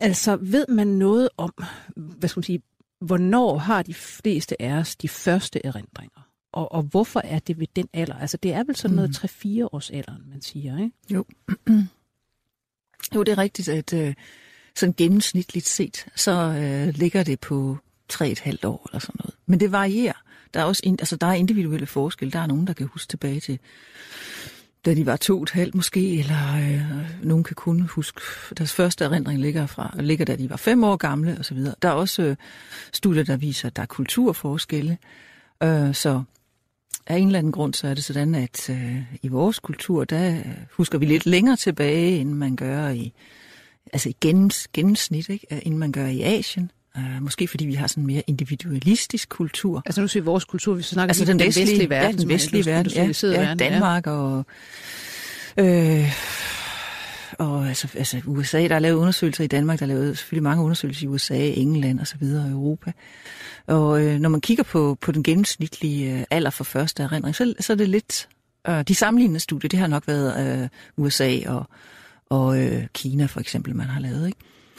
[0.00, 1.52] Altså, ved man noget om,
[1.96, 2.62] hvad skal man sige,
[3.00, 6.28] hvornår har de fleste af os de første erindringer?
[6.52, 8.14] Og, og hvorfor er det ved den alder?
[8.14, 9.62] Altså, det er vel sådan noget mm.
[9.62, 10.96] 3-4 års alderen, man siger, ikke?
[11.10, 11.24] Jo.
[13.14, 14.14] jo, det er rigtigt, at øh,
[14.76, 17.78] sådan gennemsnitligt set, så øh, ligger det på
[18.12, 19.34] 3,5 år eller sådan noget.
[19.46, 20.22] Men det varierer.
[20.54, 22.32] Der er også altså, der er individuelle forskelle.
[22.32, 23.58] Der er nogen, der kan huske tilbage til
[24.84, 28.20] da de var to og et halvt måske, eller øh, nogen kan kun huske,
[28.58, 31.58] deres første erindring ligger, fra, ligger da de var fem år gamle osv.
[31.82, 32.36] Der er også øh,
[32.92, 34.98] studier, der viser, at der er kulturforskelle.
[35.62, 36.22] Øh, så
[37.10, 40.34] af en eller anden grund, så er det sådan, at øh, i vores kultur, der
[40.72, 43.12] husker vi lidt længere tilbage, end man gør i,
[43.92, 45.46] altså i gennems, gennemsnit, ikke?
[45.62, 46.70] end man gør i Asien.
[46.96, 49.82] Uh, måske fordi vi har sådan en mere individualistisk kultur.
[49.86, 52.16] Altså nu siger vores kultur, vi snakker altså den, den vestlige, vestlige verden.
[52.16, 54.12] Ja, den vestlige verden, ja, ja, verden, Danmark ja.
[54.12, 54.46] og...
[55.56, 56.12] Øh,
[57.40, 60.64] og altså, altså USA, der er lavet undersøgelser i Danmark, der er lavet selvfølgelig mange
[60.64, 62.92] undersøgelser i USA, England og så videre, Europa.
[63.66, 67.54] Og øh, når man kigger på, på den gennemsnitlige øh, alder for første erindring, så,
[67.60, 68.28] så er det lidt...
[68.68, 71.68] Øh, de sammenlignende studier, det har nok været øh, USA og,
[72.30, 74.38] og øh, Kina for eksempel, man har lavet, ikke?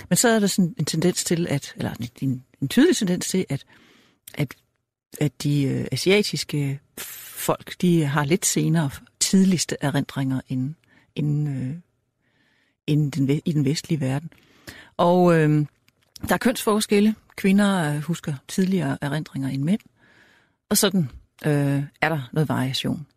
[0.09, 3.45] Men så er der sådan en tendens til, at, eller en, en tydelig tendens til,
[3.49, 3.65] at,
[4.33, 4.55] at,
[5.19, 6.79] at de øh, asiatiske
[7.35, 10.73] folk, de har lidt senere tidligste erindringer end,
[11.15, 11.75] end, øh,
[12.91, 14.29] end den, i den vestlige verden.
[14.97, 15.65] Og øh,
[16.27, 17.15] der er kønsforskelle.
[17.35, 19.79] Kvinder øh, husker tidligere erindringer end mænd.
[20.69, 21.09] Og sådan
[21.45, 23.07] øh, er der noget variation.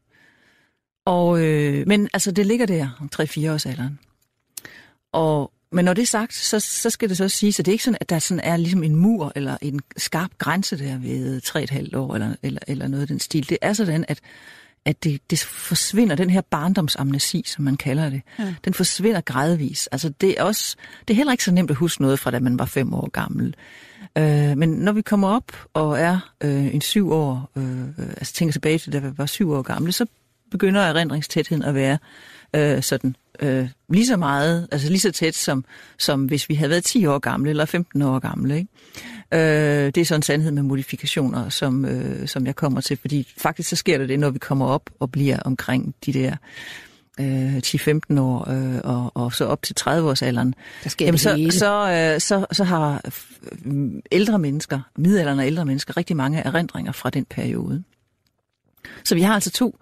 [1.06, 3.98] Og, øh, men altså, det ligger der om 3-4 års alderen.
[5.12, 7.72] Og men når det er sagt, så, så skal det så sige, at det er
[7.72, 11.42] ikke sådan, at der sådan er ligesom en mur eller en skarp grænse der ved
[11.92, 13.48] 3,5 år eller, eller, eller noget af den stil.
[13.48, 14.20] Det er sådan, at,
[14.84, 18.54] at det, det forsvinder, den her barndomsamnesi, som man kalder det, ja.
[18.64, 19.86] den forsvinder gradvis.
[19.86, 20.76] Altså det er, også,
[21.08, 23.10] det er heller ikke så nemt at huske noget fra, da man var fem år
[23.10, 23.54] gammel.
[24.18, 28.52] Øh, men når vi kommer op og er øh, en syv år, øh, altså tænker
[28.52, 30.06] tilbage til, da vi var syv år gamle, så
[30.50, 31.98] begynder erindringstætheden at være
[32.56, 35.64] øh, sådan øh, lige så meget, altså lige så tæt som,
[35.98, 38.56] som hvis vi havde været 10 år gamle eller 15 år gamle.
[38.56, 38.68] Ikke?
[39.32, 43.32] Øh, det er sådan en sandhed med modifikationer, som, øh, som jeg kommer til, fordi
[43.38, 46.36] faktisk så sker der det, når vi kommer op og bliver omkring de der
[47.20, 50.52] øh, 10-15 år øh, og, og så op til 30-årsalderen,
[50.84, 53.02] der sker jamen, så, så, øh, så, så har
[54.12, 57.82] ældre mennesker, midalderne ældre mennesker, rigtig mange erindringer fra den periode.
[59.04, 59.78] Så vi har altså to,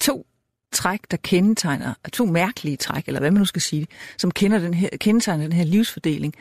[0.00, 0.26] to
[0.76, 3.86] træk, der kendetegner, to mærkelige træk, eller hvad man nu skal sige,
[4.18, 6.34] som kender den her, kendetegner den her livsfordeling,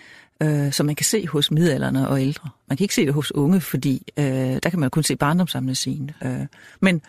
[0.44, 2.50] øh, som man kan se hos midalderne og ældre.
[2.68, 4.26] Man kan ikke se det hos unge, fordi øh,
[4.64, 6.12] der kan man kun se barndomsamnesien.
[6.26, 6.46] Øh,
[6.80, 7.02] men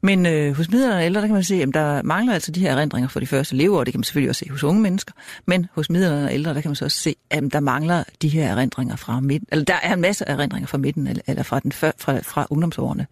[0.00, 2.60] men øh, hos midalderne og ældre, der kan man se, at der mangler altså de
[2.60, 3.84] her erindringer for de første leveår.
[3.84, 5.12] Det kan man selvfølgelig også se hos unge mennesker.
[5.46, 8.28] Men hos midalderne og ældre, der kan man så også se, at der mangler de
[8.28, 9.48] her erindringer fra midten.
[9.52, 13.06] Eller der er en masse erindringer fra midten, eller, eller fra, den, fra, fra ungdomsårene.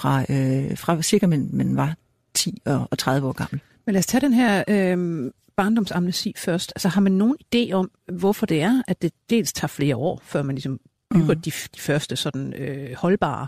[0.00, 1.94] Fra, øh, fra cirka man, man var
[2.36, 3.60] 10 og 30 år gammel.
[3.86, 6.72] Men lad os tage den her øh, barndomsamnesi først.
[6.76, 10.20] Altså har man nogen idé om, hvorfor det er, at det dels tager flere år,
[10.24, 10.80] før man ligesom
[11.14, 11.40] bygger mm.
[11.40, 13.46] de, de første sådan øh, holdbare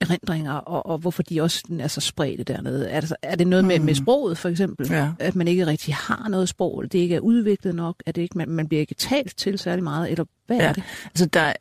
[0.00, 2.88] erindringer, og, og hvorfor de også er så spredte dernede.
[2.90, 3.84] Er det, er det noget med, mm.
[3.84, 4.88] med sproget, for eksempel?
[4.90, 5.10] Ja.
[5.18, 8.22] At man ikke rigtig har noget sprog, eller det ikke er udviklet nok, at det
[8.22, 10.62] ikke, man, man bliver ikke talt til særlig meget, eller hvad Ja.
[10.68, 10.82] er det?
[11.04, 11.52] Altså, der,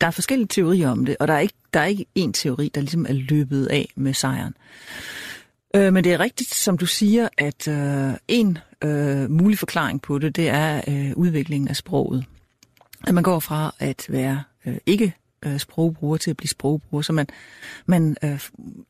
[0.00, 2.70] der er forskellige teorier om det, og der er ikke, der er ikke én teori,
[2.74, 4.54] der ligesom er løbet af med sejren.
[5.76, 10.18] Øh, men det er rigtigt, som du siger, at øh, en øh, mulig forklaring på
[10.18, 12.24] det, det er øh, udviklingen af sproget.
[13.06, 15.14] At man går fra at være øh, ikke
[15.46, 17.02] øh, sprogbruger til at blive sprogbruger.
[17.02, 17.26] Så man,
[17.86, 18.40] man øh,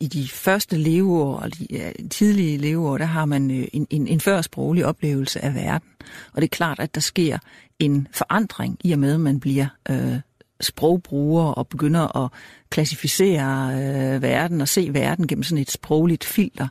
[0.00, 4.08] i de første leveår, og de ja, tidlige leveår, der har man øh, en, en,
[4.08, 5.88] en førsproglig oplevelse af verden.
[6.32, 7.38] Og det er klart, at der sker
[7.78, 10.16] en forandring i og med, at man bliver øh,
[10.64, 12.30] sprogbruger og begynder at
[12.70, 16.68] klassificere øh, verden og se verden gennem sådan et sprogligt filter.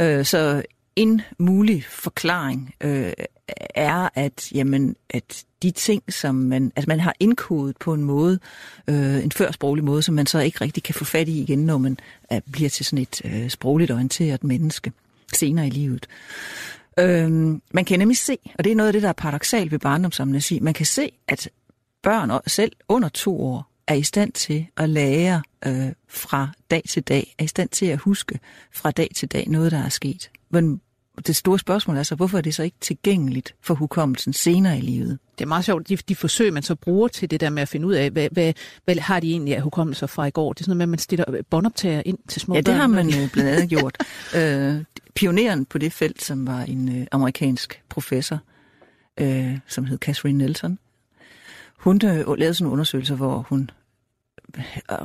[0.00, 0.62] Øh, så
[0.96, 3.12] en mulig forklaring øh,
[3.74, 8.38] er, at, jamen, at de ting, som man, altså man har indkodet på en måde,
[8.88, 11.78] øh, en førsproglig måde, som man så ikke rigtig kan få fat i igen, når
[11.78, 11.98] man
[12.30, 14.92] er, bliver til sådan et øh, sprogligt orienteret menneske
[15.34, 16.06] senere i livet.
[16.98, 19.78] Øhm, man kan nemlig se, og det er noget af det, der er paradoxalt ved
[19.78, 21.48] barndomsamnesi, man kan se, at
[22.02, 26.82] børn og selv under to år er i stand til at lære øh, fra dag
[26.88, 28.38] til dag, er i stand til at huske
[28.72, 30.30] fra dag til dag noget, der er sket.
[30.50, 30.80] Men
[31.26, 34.80] det store spørgsmål er så, hvorfor er det så ikke tilgængeligt for hukommelsen senere i
[34.80, 35.18] livet?
[35.38, 37.68] Det er meget sjovt, de, de forsøg, man så bruger til det der med at
[37.68, 38.52] finde ud af, hvad, hvad,
[38.84, 40.52] hvad har de egentlig af hukommelser fra i går?
[40.52, 42.76] Det er sådan noget med, at man stiller båndoptager ind til små Ja, det børn.
[42.76, 43.96] har man de- øh, blandt andet gjort.
[44.36, 44.84] Øh,
[45.14, 48.38] pioneren på det felt, som var en øh, amerikansk professor,
[49.20, 50.78] øh, som hed Catherine Nelson,
[51.82, 53.70] hun øh, lavede sådan en undersøgelse, hvor hun
[54.58, 55.04] øh,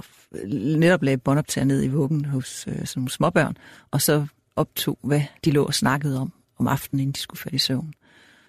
[0.78, 3.58] netop lagde båndoptager ned i vuggen hos øh, sådan nogle småbørn,
[3.92, 7.56] og så optog, hvad de lå og snakkede om om aftenen, inden de skulle falde
[7.56, 7.94] i søvn.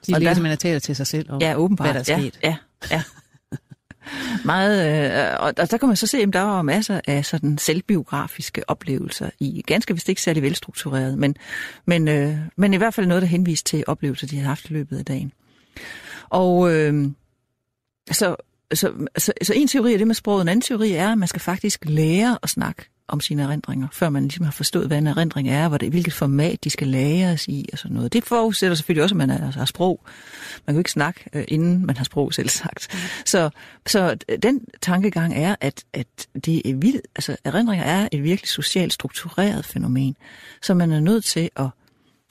[0.07, 1.87] De og ligger der- simpelthen og taler til sig selv om, Ja, åbenbart.
[1.93, 2.41] hvad der er ja, sket.
[2.43, 2.57] Ja,
[2.91, 3.03] ja.
[4.45, 7.59] Meget, øh, og og der kan man så se, at der var masser af sådan
[7.59, 11.37] selvbiografiske oplevelser i ganske vist ikke særlig velstruktureret, men,
[11.87, 14.73] men, øh, men i hvert fald noget, der henviste til oplevelser, de havde haft i
[14.73, 15.33] løbet af dagen.
[16.29, 17.09] Og øh,
[18.11, 18.37] så,
[18.75, 21.29] så, så, så en teori er det med sproget, en anden teori er, at man
[21.29, 25.07] skal faktisk lære at snakke om sine erindringer, før man ligesom har forstået, hvad en
[25.07, 28.13] erindring er, hvad det, hvilket format de skal læres i og sådan noget.
[28.13, 30.01] Det forudsætter selvfølgelig også, at man er, altså, har sprog.
[30.67, 32.89] Man kan jo ikke snakke, øh, inden man har sprog selv sagt.
[33.25, 33.51] Så,
[33.87, 36.07] så den tankegang er, at, at
[36.45, 40.17] det er vildt, altså erindringer er et virkelig socialt struktureret fænomen,
[40.63, 41.67] så man er nødt til at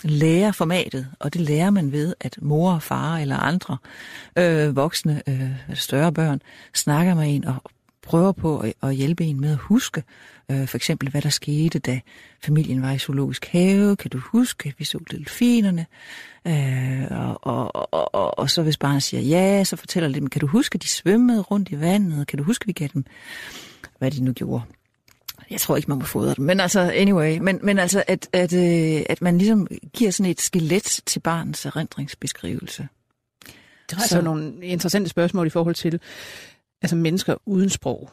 [0.03, 3.77] lære formatet, og det lærer man ved, at mor og far eller andre
[4.37, 6.41] øh, voksne, øh, større børn,
[6.73, 7.61] snakker med en og
[8.01, 10.03] prøver på at, at hjælpe en med at huske,
[10.51, 11.99] øh, for eksempel hvad der skete, da
[12.43, 13.95] familien var i zoologisk have.
[13.95, 15.85] Kan du huske, at vi så delfinerne?
[16.47, 20.41] Øh, og, og, og, og, og så hvis barnet siger ja, så fortæller dem, kan
[20.41, 22.27] du huske, at de svømmede rundt i vandet?
[22.27, 23.05] Kan du huske, at vi gav dem,
[23.97, 24.63] hvad de nu gjorde?
[25.51, 27.37] Jeg tror ikke, man må fodre dem, men altså, anyway.
[27.37, 31.65] Men, men altså, at, at, øh, at man ligesom giver sådan et skelet til barnets
[31.65, 32.87] erindringsbeskrivelse.
[33.89, 35.99] Det er altså Så- nogle interessante spørgsmål i forhold til
[36.81, 38.09] altså mennesker uden sprog.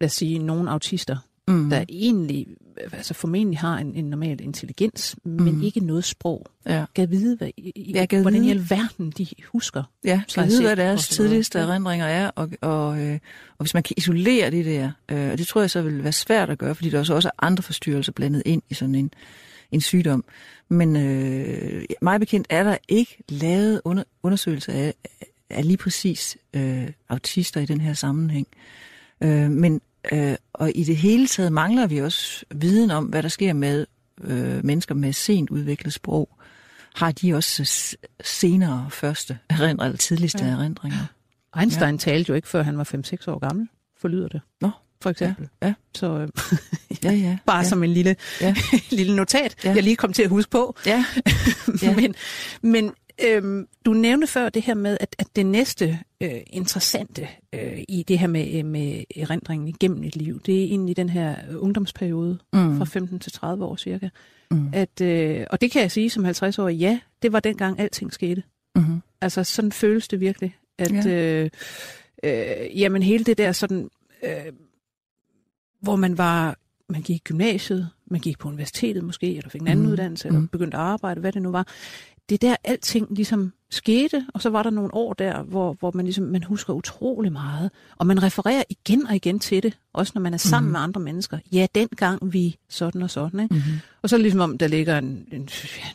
[0.00, 1.16] Lad os sige, nogle autister,
[1.48, 1.70] Mm.
[1.70, 2.46] der egentlig
[2.92, 5.62] altså formentlig har en, en normal intelligens, men Mm.
[5.62, 6.46] ikke noget sprog.
[6.66, 6.84] Ja.
[6.94, 8.50] Kan vide, hvad, i, i- Ja, gad hvordan i vide.
[8.50, 9.82] alverden de husker.
[10.04, 13.18] Ja, kan vide, hvad deres tidligste erindringer er, og, og, øh,
[13.58, 16.12] og hvis man kan isolere det der, øh, og det tror jeg så vil være
[16.12, 19.10] svært at gøre, fordi der også også er andre forstyrrelser blandet ind i sådan en,
[19.72, 20.24] en sygdom.
[20.68, 24.94] Men øh, mig bekendt er der ikke lavet under, undersøgelser af,
[25.50, 28.46] af lige præcis øh, autister i den her sammenhæng.
[29.20, 29.80] Øh, men
[30.12, 33.86] øh, og i det hele taget mangler vi også viden om, hvad der sker med
[34.24, 36.28] øh, mennesker med sent udviklet sprog.
[36.94, 40.50] Har de også senere første erindringer, eller tidligste Ja.
[40.50, 40.56] ja.
[40.56, 40.98] erindringer?
[41.58, 41.98] Einstein ja.
[41.98, 43.68] talte jo ikke, før han var 5-6 år gammel,
[44.00, 44.40] forlyder det.
[44.60, 44.70] Nå,
[45.02, 45.48] For eksempel.
[45.62, 45.74] ja.
[45.94, 46.28] Så øh,
[47.04, 47.38] Ja, ja.
[47.46, 47.64] bare ja.
[47.64, 48.54] som en lille, Ja.
[48.90, 49.74] lille notat, Ja.
[49.74, 50.76] jeg lige kom til at huske på.
[50.86, 51.04] Ja,
[51.82, 51.94] Ja.
[51.96, 52.14] men
[52.62, 52.92] men
[53.24, 58.02] øhm, du nævnte før det her med, at, at det næste øh, interessante øh, i
[58.08, 62.38] det her med, øh, med erindringen igennem et liv, det er egentlig den her ungdomsperiode
[62.52, 62.78] Mm.
[62.78, 64.08] fra 15 til 30 år cirka.
[64.50, 64.68] Mm.
[64.72, 68.42] At, øh, og det kan jeg sige som 50-årig, ja, det var dengang alting skete.
[68.76, 69.02] Mm-hmm.
[69.20, 71.10] Altså sådan føles det virkelig, at Ja.
[71.10, 71.50] øh,
[72.24, 73.88] øh, jamen hele det der sådan,
[74.22, 74.52] øh,
[75.80, 79.68] hvor man var, man gik i gymnasiet, man gik på universitetet måske, eller fik en
[79.68, 79.92] anden Mhm.
[79.92, 80.48] uddannelse, eller Mhm.
[80.48, 81.66] begyndte at arbejde, hvad det nu var.
[82.28, 85.90] Det er der alting ligesom skete, og så var der nogle år der, hvor, hvor
[85.94, 90.12] man ligesom, man husker utrolig meget, og man refererer igen og igen til det, også
[90.14, 90.72] når man er sammen Mhm.
[90.72, 91.38] med andre mennesker.
[91.52, 93.54] Ja, dengang vi sådan og sådan, ikke?
[93.54, 93.78] Mm-hmm.
[94.02, 95.48] Og så ligesom om, der ligger en, en,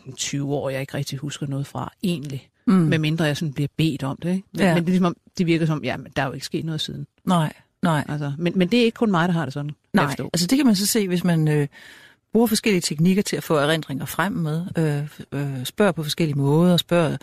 [0.06, 2.48] en 20 år, jeg ikke rigtig husker noget fra, egentlig.
[2.68, 2.74] Mm.
[2.74, 4.30] Med mindre jeg sådan bliver bedt om det.
[4.30, 4.48] Ikke?
[4.52, 4.74] Men, Ja.
[4.74, 6.66] men det, er ligesom, om, det virker som, ja, men der er jo ikke sket
[6.66, 7.08] noget siden.
[7.26, 8.06] Nej, nej.
[8.10, 9.72] Altså, men, men det er ikke kun mig, der har det sådan.
[9.94, 11.68] Nej, altså det kan man så se, hvis man øh,
[12.34, 16.78] bruger forskellige teknikker til at få erindringer frem med, øh, øh, spørger på forskellige måder,
[16.78, 17.18] spørger,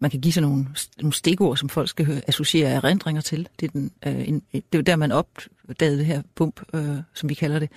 [0.00, 0.66] man kan give sådan nogle,
[0.98, 3.48] nogle stikord, som folk skal associere erindringer til.
[3.60, 6.96] Det er, den, øh, en, det er jo der, man opdagede det her bump, øh,
[7.14, 7.70] som vi kalder det.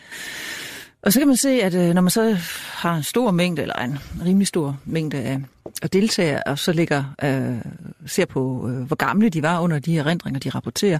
[1.03, 2.37] Og så kan man se, at øh, når man så
[2.73, 5.41] har en stor mængde, eller en rimelig stor mængde af,
[5.81, 7.71] af deltagere, og så ligger, øh,
[8.05, 10.99] ser på, øh, hvor gamle de var under de erindringer, de rapporterer,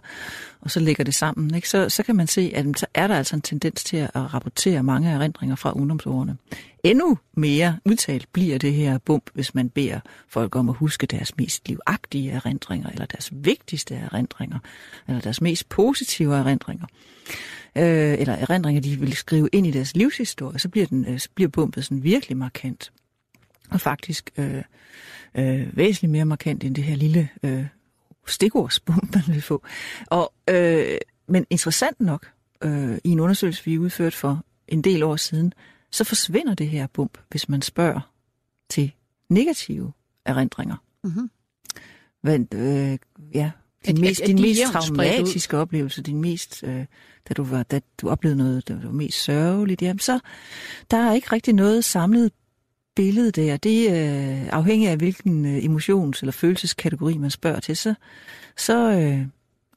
[0.61, 1.69] og så lægger det sammen, ikke?
[1.69, 4.83] Så, så kan man se, at så er der altså en tendens til at rapportere
[4.83, 6.37] mange erindringer fra ungdomsårene.
[6.83, 11.37] Endnu mere udtalt bliver det her bump, hvis man beder folk om at huske deres
[11.37, 14.59] mest livagtige erindringer, eller deres vigtigste erindringer,
[15.07, 16.85] eller deres mest positive erindringer
[17.75, 21.29] øh, eller erindringer, de vil skrive ind i deres livshistorie, så bliver, den, øh, så
[21.35, 22.91] bliver bumpet sådan virkelig markant.
[23.69, 24.63] Og faktisk øh,
[25.35, 27.65] øh, væsentligt mere markant end det her lille øh,
[28.27, 29.63] stikordsbump, man vil få.
[30.07, 32.31] Og, øh, men interessant nok,
[32.63, 35.53] øh, i en undersøgelse, vi udførte for en del år siden,
[35.91, 38.11] så forsvinder det her bump, hvis man spørger
[38.69, 38.91] til
[39.29, 39.93] negative
[40.25, 40.75] erindringer.
[41.03, 41.29] Mhm.
[42.21, 42.97] Hvad, øh,
[43.35, 43.51] ja,
[43.87, 46.85] din mest, at- at din mest traumatiske oplevelse, din mest, øh,
[47.29, 50.19] da, du var, da du oplevede noget, der var mest sørgeligt, jamen så
[50.91, 52.31] der er ikke rigtig noget samlet
[52.95, 53.57] billede der.
[53.57, 57.93] Det øh, afhængig af, hvilken øh, emotions- eller følelseskategori man spørger til, så,
[58.57, 59.25] så øh,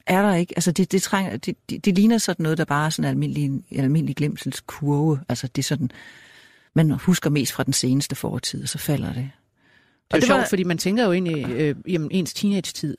[0.06, 2.86] er der ikke, altså det, det, trænger, det, det, det ligner sådan noget, der bare
[2.86, 5.20] er sådan en almindelig, almindelig glemselskurve.
[5.28, 5.90] Altså det er sådan,
[6.74, 9.16] man husker mest fra den seneste fortid, og så falder det.
[9.16, 9.22] Det
[10.10, 12.96] er Og det sjovt, var- fordi man tænker jo egentlig, øh, jamen ens teenage-tid,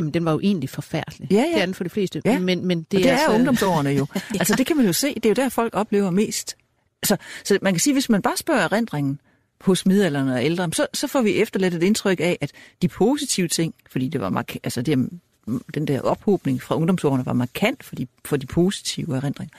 [0.00, 1.28] jamen den var jo egentlig forfærdelig.
[1.30, 1.42] Ja, ja.
[1.42, 2.22] Det er den for de fleste.
[2.24, 2.38] Ja.
[2.38, 4.06] Men, men det, og det er, altså, er ungdomsårene jo.
[4.14, 4.20] ja.
[4.38, 6.56] Altså det kan man jo se, det er jo der, folk oplever mest.
[7.02, 9.20] Så, så man kan sige, hvis man bare spørger erindringen
[9.60, 13.48] hos middelalderen og ældre, så, så får vi efterladt et indtryk af, at de positive
[13.48, 15.08] ting, fordi det var mark- altså det,
[15.74, 19.56] den der ophobning fra ungdomsårene var markant for de, for de positive erindringer.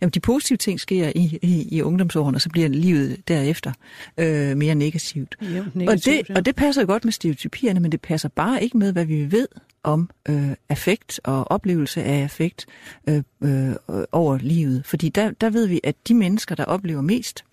[0.00, 3.72] Jamen, de positive ting sker i, i, i ungdomsårene, og så bliver livet derefter
[4.18, 5.36] øh, mere negativt.
[5.40, 8.78] Og negativt, det, og det passer jo godt med stereotypierne, men det passer bare ikke
[8.78, 9.48] med, hvad vi ved
[9.82, 12.66] om øh, affekt og oplevelse af affekt
[13.08, 13.74] øh, øh,
[14.12, 14.86] over livet.
[14.86, 17.44] Fordi der, der ved vi, at de mennesker, der oplever mest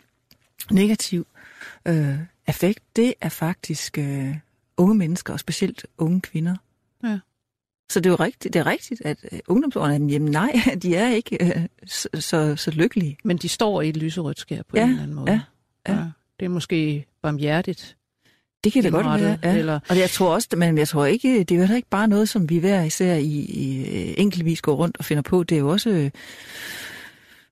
[0.72, 1.28] negativ
[1.86, 2.16] øh,
[2.48, 4.36] affekt, det er faktisk øh,
[4.78, 6.56] unge mennesker, og specielt unge kvinder.
[7.04, 7.20] Ja.
[7.92, 10.52] Så det er jo rigtigt, det er rigtigt at øh, ungdomsårene, jamen nej,
[10.84, 13.18] de er ikke øh, så, så, så lykkelige.
[13.24, 15.32] Men de står i et lyserødt skær på Ja, en eller anden måde.
[15.32, 15.42] ja,
[15.94, 16.06] ja.
[16.40, 17.98] Det er måske barmhjertigt.
[18.64, 19.58] Det kan det godt være, ja.
[19.58, 22.08] eller- Og jeg tror også, men jeg tror ikke, det er jo heller ikke bare
[22.08, 25.44] noget, som vi hver især i, i øh, enkeltvis går rundt og finder på.
[25.44, 26.12] Det er jo også, øh,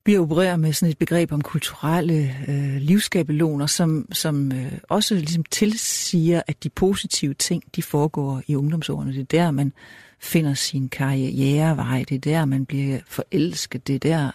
[0.06, 5.44] vi opererer med sådan et begreb om kulturelle øh, livsskabeloner, som, som øh, også ligesom
[5.52, 9.12] tilsiger, at de positive ting, de foregår i ungdomsårene.
[9.14, 9.74] Det er der, man
[10.20, 14.32] finder sin karrierevej, det er der, man bliver forelsket, det er der,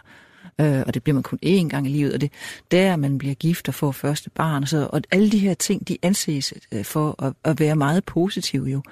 [0.61, 2.33] øh, og det bliver man kun én gang i livet, og det
[2.71, 4.63] der, man bliver gift og får første barn.
[4.63, 8.05] Og, så, og alle de her ting, de anses øh, for at, at være meget
[8.05, 8.83] positive jo.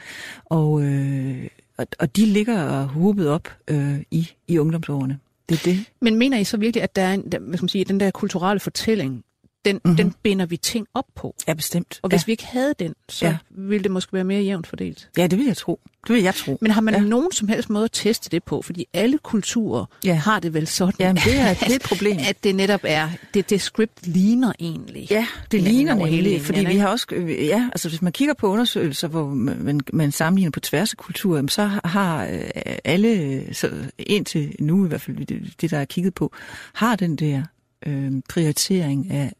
[0.44, 5.18] Og, øh, og, og de ligger hubet op øh, i, i ungdomsårene.
[5.48, 5.84] Det er det.
[6.00, 8.00] Men mener I så virkelig, at der er en, der, hvad skal man sige, den
[8.00, 9.24] der kulturelle fortælling,
[9.64, 9.80] den, Mhm.
[9.84, 9.96] mm-hmm.
[9.96, 11.34] den binder vi ting op på?
[11.48, 12.00] Ja, bestemt.
[12.02, 12.22] Og hvis ja.
[12.26, 13.30] vi ikke havde den, så Ja.
[13.30, 13.36] ja.
[13.50, 15.08] ville det måske være mere jævnt fordelt.
[15.16, 15.80] ja, det vil jeg tro.
[16.06, 16.58] Det vil jeg tro.
[16.60, 17.00] Men har man Ja.
[17.00, 17.06] ja.
[17.06, 18.62] nogen som helst måde at teste det på?
[18.62, 20.08] Fordi alle kulturer Ja.
[20.08, 20.14] ja.
[20.14, 22.16] har det vel sådan, Jamen, det er, det er et problem.
[22.28, 25.06] at det netop er, det, det script ligner egentlig.
[25.10, 28.46] Ja, det ligner over hele fordi vi har også, ja, altså hvis man kigger på
[28.46, 32.40] undersøgelser, hvor man, man sammenligner på tværs af kulturer, så har øh,
[32.84, 36.32] alle, så indtil nu i hvert fald, det, det der er kigget på,
[36.72, 37.42] har den der
[37.86, 39.32] øh, prioritering af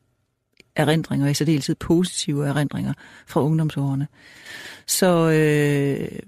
[0.77, 2.93] erindringer, i særdeleshed positive erindringer
[3.27, 4.09] fra ungdomsårene.
[4.87, 6.19] Så øh,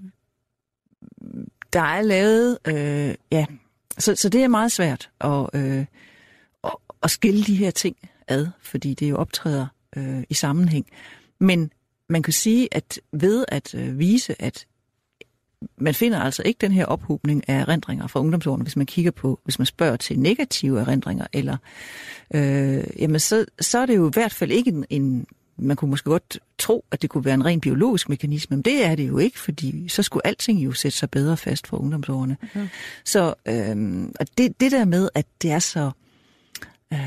[1.72, 3.46] der er lavet, øh, ja,
[3.98, 5.84] så, så det er meget svært at, øh,
[6.64, 7.96] at, at skille de her ting
[8.28, 10.86] ad, fordi det jo optræder øh, i sammenhæng.
[11.38, 11.72] Men
[12.08, 14.66] man kan sige, at ved at øh, vise, at
[15.76, 19.40] man finder altså ikke den her ophobning af erindringer fra ungdomsårene, hvis man kigger på,
[19.44, 21.56] hvis man spørger til negative erindringer, eller,
[22.34, 25.90] øh, jamen så, så er det jo i hvert fald ikke en, en, man kunne
[25.90, 29.08] måske godt tro, at det kunne være en ren biologisk mekanisme, men det er det
[29.08, 32.36] jo ikke, fordi så skulle alting jo sætte sig bedre fast for ungdomsårene.
[32.42, 32.68] Okay.
[33.04, 35.90] Så øh, og det, det der med, at det er så
[36.92, 36.98] øh,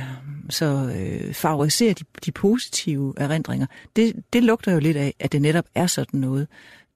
[0.50, 5.42] så øh, favoriserer de, de positive erindringer, det, det lugter jo lidt af, at det
[5.42, 6.48] netop er sådan noget,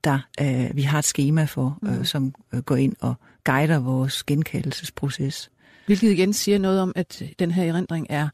[0.03, 4.23] der øh, vi har et schema for, øh, som øh, går ind og guider vores
[4.23, 5.51] genkaldelsesproces.
[5.85, 8.29] Hvilket igen siger noget om, at den her erindring er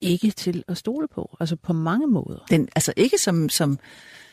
[0.00, 1.36] ikke til at stole på.
[1.40, 2.44] Altså på mange måder.
[2.50, 3.78] Den, altså ikke som, som,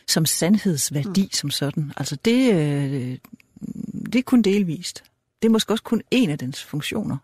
[0.07, 1.31] som sandhedsværdi mm.
[1.31, 1.91] som sådan.
[1.97, 3.17] Altså det, øh,
[4.05, 5.03] det er kun delvist.
[5.41, 7.17] Det er måske også kun en af dens funktioner.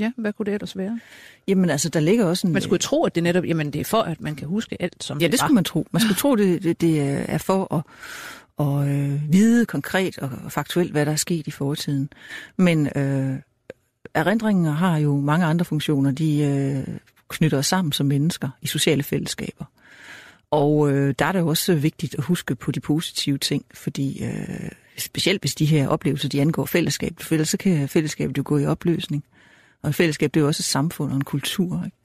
[0.00, 1.00] Ja, hvad kunne det ellers være?
[1.48, 2.52] Jamen altså, der ligger også en...
[2.52, 4.82] Man skulle jo tro, at det netop, jamen det er for, at man kan huske
[4.82, 5.86] alt, som Ja, det skulle man tro.
[5.90, 7.00] Man skulle tro, det, det, det
[7.30, 7.82] er for at,
[8.56, 12.08] og øh, vide konkret og faktuelt, hvad der er sket i fortiden.
[12.56, 13.36] Men øh,
[14.14, 16.10] erindringer har jo mange andre funktioner.
[16.10, 16.96] De øh,
[17.28, 19.64] knytter os sammen som mennesker i sociale fællesskaber.
[20.50, 24.24] Og øh, der er det jo også vigtigt at huske på de positive ting, fordi
[24.24, 28.42] øh, specielt hvis de her oplevelser, de angår fællesskabet, for ellers så kan fællesskabet jo
[28.46, 29.24] gå i opløsning.
[29.82, 31.82] Og et fællesskab, det er jo også et samfund og en kultur.
[31.84, 31.95] Ikke?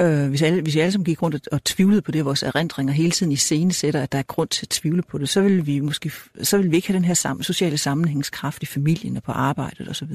[0.00, 2.42] Øh, hvis, alle, hvis vi alle sammen gik rundt og, og tvivlede på det, vores
[2.42, 5.28] erindringer hele tiden i scene sætter, at der er grund til at tvivle på det,
[5.28, 8.66] så vil vi måske så vil vi ikke have den her sammen, sociale sammenhængskraft i
[8.66, 10.12] familien og på arbejdet osv.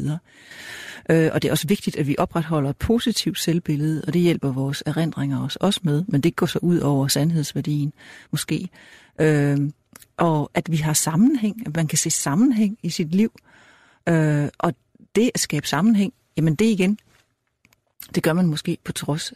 [1.10, 4.52] Øh, og det er også vigtigt, at vi opretholder et positivt selvbillede, og det hjælper
[4.52, 7.94] vores erindringer os også med, men det går så ud over sandhedsværdien
[8.32, 8.70] måske.
[9.22, 9.58] Øh,
[10.18, 13.32] og at vi har sammenhæng, at man kan se sammenhæng i sit liv.
[14.10, 14.74] Øh, og
[15.16, 16.98] det at skabe sammenhæng, jamen det igen,
[18.16, 19.34] det gør man måske på trods,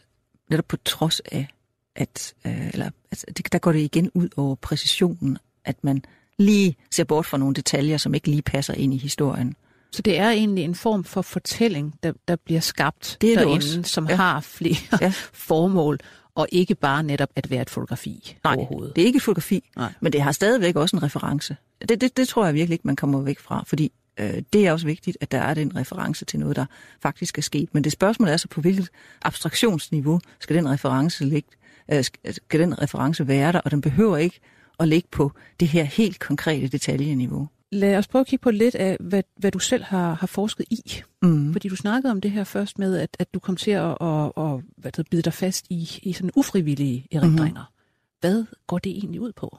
[0.50, 1.48] netop på trods af,
[1.96, 6.02] at, øh, eller, altså, det, der går det igen ud over præcisionen, at man
[6.38, 9.54] lige ser bort fra nogle detaljer, som ikke lige passer ind i historien.
[9.92, 13.66] Så det er egentlig en form for fortælling, der, der bliver skabt det er derinde,
[13.66, 13.92] det også.
[13.92, 14.16] som Ja.
[14.16, 14.98] har flere ja.
[15.00, 15.12] Ja.
[15.48, 15.98] formål,
[16.34, 18.96] og ikke bare netop at være et fotografi Nej, overhovedet.
[18.96, 19.92] det er ikke et fotografi, Nej.
[20.00, 21.56] men det har stadigvæk også en reference.
[21.88, 24.72] Det, det, det tror jeg virkelig ikke, man kommer væk fra, fordi øh, det er
[24.72, 26.66] også vigtigt, at der er den reference til noget, der
[27.02, 27.74] faktisk er sket.
[27.74, 28.88] Men det spørgsmål er så, på hvilket
[29.22, 31.48] abstraktionsniveau skal den reference ligge,
[31.92, 34.40] øh, skal skal den reference være der, og den behøver ikke
[34.80, 37.48] at ligge på det her helt konkrete detaljeniveau.
[37.72, 40.66] Lad os prøve at kigge på lidt af, hvad, hvad du selv har, har forsket
[40.70, 41.02] i.
[41.22, 41.52] Mm.
[41.52, 44.32] Fordi du snakkede om det her først med, at, at du kom til at, at,
[44.36, 47.60] at hvad det, bide dig fast i, i sådan ufrivillige erindringer.
[47.60, 48.20] Mm-hmm.
[48.20, 49.58] Hvad går det egentlig ud på?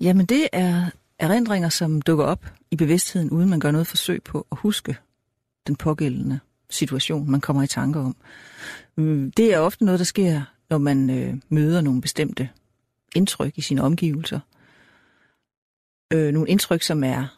[0.00, 0.90] Jamen det er
[1.22, 4.96] erindringer, som dukker op i bevidstheden, uden man gør noget forsøg på at huske
[5.66, 8.16] den pågældende situation, man kommer i tanke om.
[8.96, 12.48] Mm, Det er ofte noget, der sker, når man øh, møder nogle bestemte
[13.14, 14.40] indtryk i sine omgivelser.
[16.12, 17.36] Øh, nogle indtryk, som er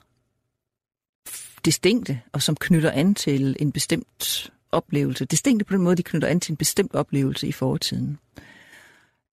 [1.64, 5.24] distinkte, og som knytter an til en bestemt oplevelse.
[5.24, 8.18] Distinkte på den måde, de knytter an til en bestemt oplevelse i fortiden.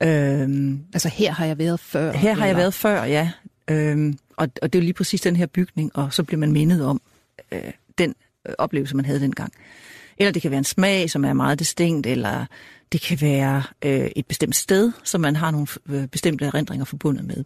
[0.04, 2.12] Øhm, Altså her har jeg været før.
[2.12, 3.32] her har jeg eller- været før, ja.
[3.70, 6.52] Øhm, og, og det er jo lige præcis den her bygning, og så bliver man
[6.52, 7.02] mindet om
[7.52, 8.16] øh, den
[8.48, 9.54] øh, oplevelse, man havde dengang.
[10.18, 12.46] Eller det kan være en smag, som er meget distinkt, eller
[12.92, 17.26] det kan være øh, et bestemt sted, som man har nogle øh, bestemte erindringer forbundet
[17.26, 17.44] med.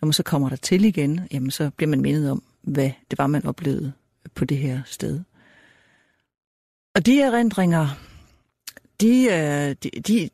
[0.00, 3.18] Når man så kommer der til igen, jamen så bliver man mindet om, hvad det
[3.18, 3.92] var, man oplevede
[4.34, 5.20] på det her sted.
[6.94, 7.88] Og de erindringer,
[9.00, 10.28] de, øh, de, de,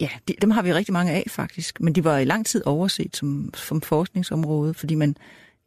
[0.00, 2.66] ja, de, dem har vi rigtig mange af faktisk, men de var i lang tid
[2.66, 5.16] overset som, som forskningsområde, fordi man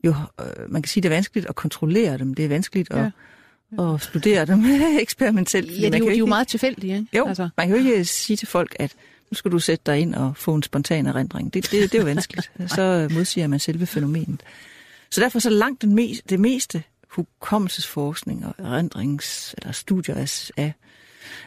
[0.04, 3.12] jo, øh, man kan sige, det er vanskeligt at kontrollere dem, det er vanskeligt at,
[3.78, 3.94] ja.
[3.94, 4.66] at studere dem
[5.02, 5.72] eksperimentelt.
[5.72, 7.18] Ja, de, man er jo, de er jo meget tilfældige, ikke?
[7.18, 7.54] Jo, Altså, altså.
[7.58, 8.96] man kan jo ikke sige til folk, at
[9.32, 11.54] nu skal du sætte dig ind og få en spontan erindring.
[11.54, 12.52] Det, det, det er jo vanskeligt.
[12.76, 14.44] så modsiger man selve fænomenet.
[15.10, 20.74] Så derfor så langt den mest, det meste hukommelsesforskning og erindrings, eller studier af, af,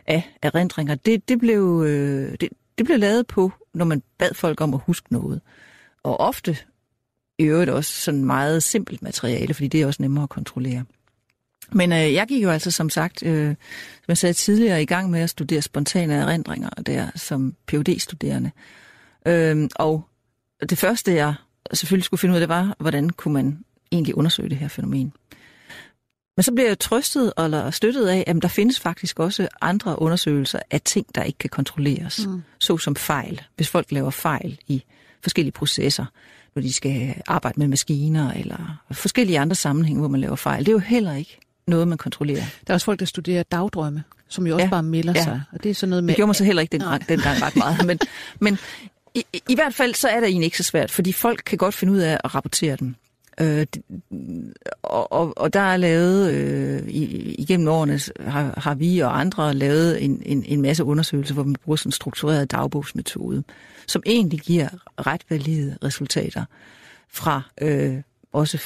[0.06, 2.48] af erindringer, det, det, blev, øh, det,
[2.78, 5.40] det blev lavet på, når man bad folk om at huske noget.
[6.02, 6.56] Og ofte
[7.42, 10.84] i øvrigt også sådan meget simpelt materiale, fordi det er også nemmere at kontrollere.
[11.72, 15.10] Men øh, jeg gik jo altså som sagt, øh, som jeg sagde tidligere, i gang
[15.10, 18.50] med at studere spontane erindringer der som phd studerende
[19.26, 20.08] Øh, og
[20.70, 21.34] det første, jeg
[21.72, 25.12] selvfølgelig skulle finde ud af, det var, hvordan kunne man egentlig undersøge det her fænomen.
[26.36, 30.60] Men så blev jeg trøstet eller støttet af, at der findes faktisk også andre undersøgelser
[30.70, 32.26] af ting, der ikke kan kontrolleres.
[32.26, 32.42] Mm.
[32.58, 33.42] Såsom fejl.
[33.56, 34.82] Hvis folk laver fejl i
[35.22, 36.04] forskellige processer,
[36.54, 40.60] når de skal arbejde med maskiner eller forskellige andre sammenhænge, hvor man laver fejl.
[40.60, 42.44] Det er jo heller ikke noget, man kontrollerer.
[42.66, 45.24] der er også folk, der studerer dagdrømme, som jo også Ja, bare melder ja.
[45.24, 45.42] sig.
[45.52, 46.08] Og det er sådan noget med...
[46.08, 46.98] Det gjorde mig så heller ikke den, Nej.
[47.08, 47.86] dengang ret meget.
[47.86, 47.98] Men,
[48.40, 48.58] men
[49.14, 51.58] i, i- i hvert fald så er det egentlig ikke så svært, fordi folk kan
[51.58, 52.94] godt finde ud af at rapportere dem.
[53.42, 53.66] Øh,
[54.82, 60.04] og, og, og der er lavet, øh, igennem årene har, har vi og andre lavet
[60.04, 63.44] en, en, en masse undersøgelser, hvor man bruger sådan en struktureret dagbogsmetode,
[63.86, 64.68] som egentlig giver
[65.06, 66.44] ret valide resultater
[67.08, 68.58] fra øh, også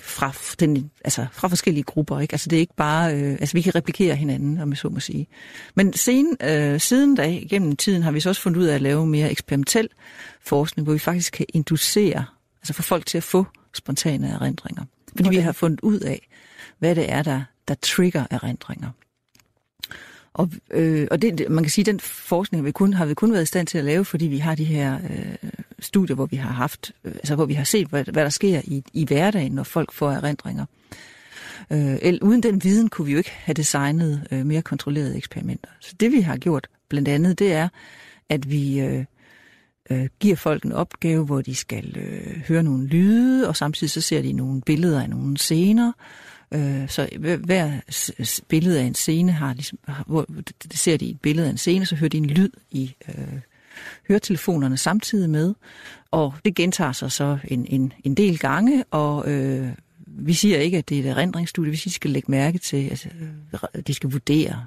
[0.00, 2.20] fra, fra, den, altså fra forskellige grupper.
[2.20, 2.34] Ikke?
[2.34, 5.00] Altså det er ikke bare, øh, altså vi kan replikere hinanden, om jeg så må
[5.00, 5.26] sige.
[5.74, 8.80] Men sen, øh, siden da, gennem tiden, har vi så også fundet ud af at
[8.80, 9.88] lave mere eksperimentel
[10.40, 12.24] forskning, hvor vi faktisk kan inducere,
[12.62, 13.46] altså få folk til at få
[13.76, 14.84] spontane erindringer.
[15.16, 16.28] Fordi vi har fundet ud af,
[16.78, 18.90] hvad det er, der, der trigger erindringer.
[20.34, 23.14] Og, øh, og det, man kan sige, at den forskning har vi, kun, har vi
[23.14, 26.26] kun været i stand til at lave, fordi vi har de her øh, studier, hvor
[26.26, 29.04] vi har haft, øh, altså hvor vi har set, hvad, hvad der sker i, i
[29.04, 30.64] hverdagen, når folk får erindringer.
[31.70, 35.68] Øh, uden den viden kunne vi jo ikke have designet øh, mere kontrollerede eksperimenter.
[35.80, 37.68] Så det vi har gjort blandt andet, det er,
[38.28, 39.04] at vi øh,
[39.90, 44.00] øh, giver folk en opgave, hvor de skal øh, høre nogle lyde, og samtidig så
[44.00, 45.92] ser de nogle billeder af nogle scener.
[46.54, 47.08] Øh, så
[47.40, 47.70] hver
[48.48, 50.26] billede af en scene har ligesom, hvor
[50.62, 53.40] det ser de et billede af en scene, så hører de en lyd i øh,
[54.08, 55.54] høretelefonerne samtidig med,
[56.10, 59.68] og det gentager sig så en, en, en del gange, og øh,
[60.06, 62.58] vi siger ikke, at det er et erindringsstudie, vi siger, at de skal lægge mærke
[62.58, 63.08] til, altså,
[63.74, 64.66] øh, de skal vurdere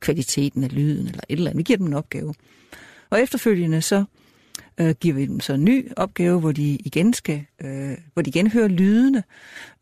[0.00, 1.58] kvaliteten af lyden eller et eller andet.
[1.58, 2.34] Vi giver dem en opgave.
[3.10, 4.04] Og efterfølgende så øh,
[5.00, 8.50] giver vi dem så en ny opgave, hvor de igen skal, øh, hvor de igen
[8.50, 9.22] hører lydene,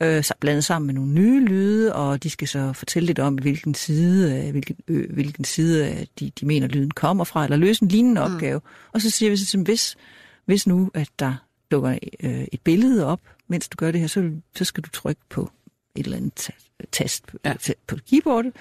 [0.03, 3.75] øh, blandet sammen med nogle nye lyde, og de skal så fortælle lidt om, hvilken
[3.75, 7.83] side, øh, hvilken, øh, hvilken side øh, de, de mener, lyden kommer fra, eller løse
[7.83, 8.35] en lignende mm.
[8.35, 8.61] opgave.
[8.93, 9.97] Og så siger vi så, hvis,
[10.45, 11.35] hvis nu, at der
[11.71, 15.23] dukker øh, et billede op, mens du gør det her, så, så skal du trykke
[15.29, 15.51] på
[15.95, 16.51] et eller andet
[16.93, 17.55] tast på, ja.
[17.87, 18.53] på keyboardet,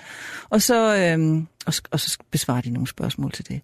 [0.50, 3.62] og så, øh, og, og så besvarer de nogle spørgsmål til det.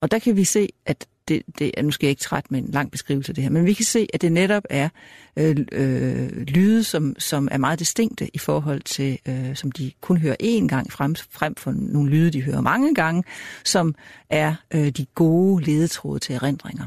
[0.00, 2.62] Og der kan vi se, at det, det er, nu skal jeg ikke træt med
[2.62, 4.88] en lang beskrivelse af det her, men vi kan se, at det netop er
[5.36, 10.16] øh, øh, lyde, som, som er meget distinkte i forhold til, øh, som de kun
[10.16, 13.24] hører én gang frem, frem for nogle lyde, de hører mange gange,
[13.64, 13.94] som
[14.30, 16.84] er øh, de gode ledetråde til erindringer.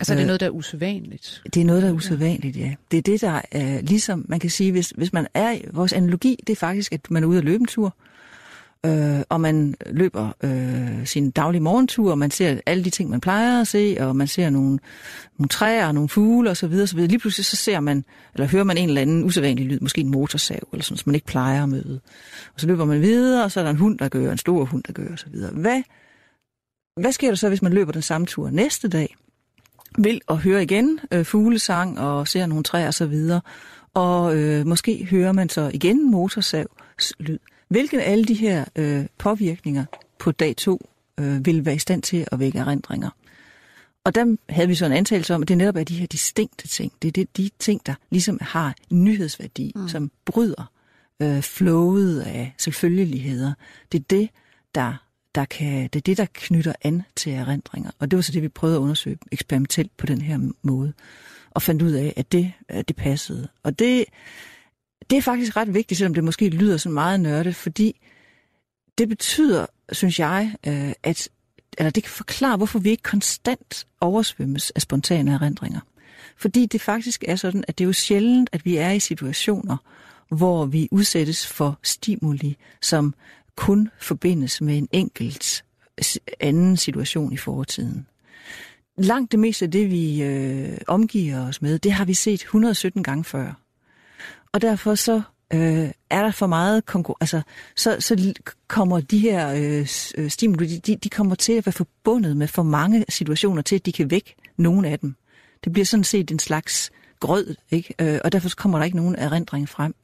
[0.00, 1.42] Altså det er øh, noget, der er usædvanligt?
[1.54, 2.74] Det er noget, der er usædvanligt, ja.
[2.90, 6.36] Det er det, der er ligesom, man kan sige, hvis, hvis man er, vores analogi,
[6.46, 7.94] det er faktisk, at man er ude at løbe en tur,
[8.86, 13.20] øh, og man løber øh, sin daglige morgentur, og man ser alle de ting, man
[13.20, 14.78] plejer at se, og man ser nogle,
[15.38, 16.72] nogle træer, nogle fugle osv.
[16.82, 16.98] osv.
[16.98, 18.04] Lige pludselig så ser man,
[18.34, 21.14] eller hører man en eller anden usædvanlig lyd, måske en motorsav, eller sådan, som man
[21.14, 22.00] ikke plejer at møde.
[22.54, 24.64] Og så løber man videre, og så er der en hund, der gør, en stor
[24.64, 25.34] hund, der gør osv.
[25.52, 25.82] Hvad,
[27.00, 29.16] hvad sker der så, hvis man løber den samme tur næste dag?
[29.98, 33.14] Vil og høre igen øh, fuglesang og ser nogle træer osv.,
[33.94, 37.38] og øh, måske hører man så igen motorsavs lyd.
[37.68, 39.84] Hvilken af alle de her øh, påvirkninger
[40.18, 40.88] på dag to
[41.20, 43.10] øh, vil være i stand til at vække erindringer?
[44.04, 46.68] Og der havde vi så en antagelse om, at det netop er de her distinkte
[46.68, 46.92] ting.
[47.02, 49.88] Det er det, de ting, der ligesom har nyhedsværdi, mm.
[49.88, 50.72] som bryder
[51.22, 53.52] øh, flowet af selvfølgeligheder.
[53.92, 54.28] Det er det,
[54.74, 54.94] der,
[55.34, 57.90] der kan, det er det, der knytter an til erindringer.
[57.98, 60.92] Og det var så det, vi prøvede at undersøge eksperimentelt på den her måde.
[61.50, 63.48] Og fandt ud af, at det, at det passede.
[63.62, 64.04] Og det,
[65.10, 68.00] det er faktisk ret vigtigt, selvom det måske lyder sådan meget nørdet, fordi
[68.98, 71.28] det betyder, synes jeg, øh, at
[71.78, 75.80] eller det kan forklare, hvorfor vi ikke konstant oversvømmes af spontane erindringer.
[76.36, 79.76] Fordi det faktisk er sådan, at det er jo sjældent, at vi er i situationer,
[80.28, 83.14] hvor vi udsættes for stimuli, som
[83.56, 85.64] kun forbindes med en enkelt
[86.40, 88.06] anden situation i fortiden.
[88.98, 93.02] Langt det meste af det, vi øh, omgiver os med, det har vi set 117
[93.02, 93.67] gange før.
[94.52, 95.22] Og derfor så
[95.52, 97.36] øh, er der for meget konkurrence.
[97.36, 97.42] Altså,
[97.76, 98.32] så, så
[98.68, 99.88] kommer de her øh,
[100.18, 103.86] øh stimuli, de, de kommer til at være forbundet med for mange situationer til, at
[103.86, 105.14] de kan vække nogle af dem.
[105.64, 106.90] Det bliver sådan set en slags
[107.20, 107.94] grød, ikke?
[108.00, 109.94] Øh, og derfor kommer der ikke nogen erindring frem.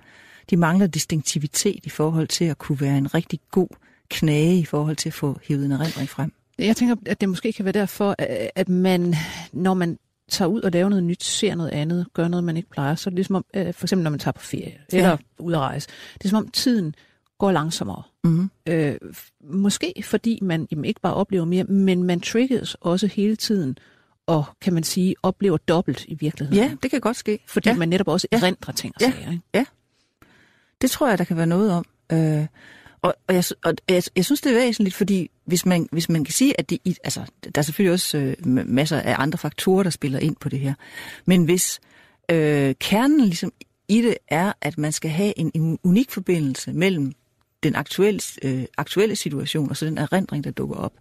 [0.50, 3.68] De mangler distinktivitet i forhold til at kunne være en rigtig god
[4.08, 6.32] knage i forhold til at få hævet en erindring frem.
[6.58, 8.14] Jeg tænker, at det måske kan være derfor,
[8.54, 9.14] at man,
[9.52, 12.70] når man tager ud og laver noget nyt, ser noget andet, gør noget, man ikke
[12.70, 14.96] plejer, så er det ligesom om, øh, for eksempel når man tager på ferie, ja.
[14.96, 16.94] eller ud at rejse, det er som om tiden
[17.38, 18.02] går langsommere.
[18.24, 18.50] Mm-hmm.
[18.68, 18.96] Øh,
[19.40, 23.78] måske fordi man jamen, ikke bare oplever mere, men man triggers også hele tiden,
[24.26, 26.64] og kan man sige, oplever dobbelt i virkeligheden.
[26.64, 27.38] Ja, det kan godt ske.
[27.46, 27.76] Fordi ja.
[27.76, 29.10] man netop også erindrer ting og ja.
[29.10, 29.30] sager.
[29.30, 29.42] Ikke?
[29.54, 29.64] Ja,
[30.80, 31.84] det tror jeg, der kan være noget om.
[32.12, 32.46] Øh,
[33.04, 36.24] og, og, jeg, og jeg, jeg synes, det er væsentligt, fordi hvis man, hvis man
[36.24, 37.20] kan sige, at det, altså,
[37.54, 40.74] der er selvfølgelig også øh, masser af andre faktorer, der spiller ind på det her,
[41.24, 41.80] men hvis
[42.30, 43.52] øh, kernen ligesom
[43.88, 47.12] i det er, at man skal have en, en unik forbindelse mellem
[47.62, 50.92] den aktuelle, øh, aktuelle situation og så den erindring, der dukker op,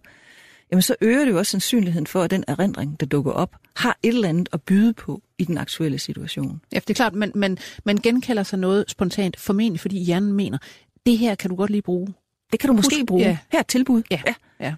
[0.70, 3.98] jamen så øger det jo også sandsynligheden for, at den erindring, der dukker op, har
[4.02, 6.60] et eller andet at byde på i den aktuelle situation.
[6.72, 10.58] Ja, det er klart, man, man, man genkalder sig noget spontant, formentlig fordi hjernen mener,
[11.06, 12.14] det her kan du godt lige bruge.
[12.52, 13.22] Det kan du måske Husk, bruge.
[13.22, 13.38] Ja.
[13.52, 14.02] Her er tilbud.
[14.10, 14.22] Ja.
[14.26, 14.34] ja.
[14.60, 14.74] ja.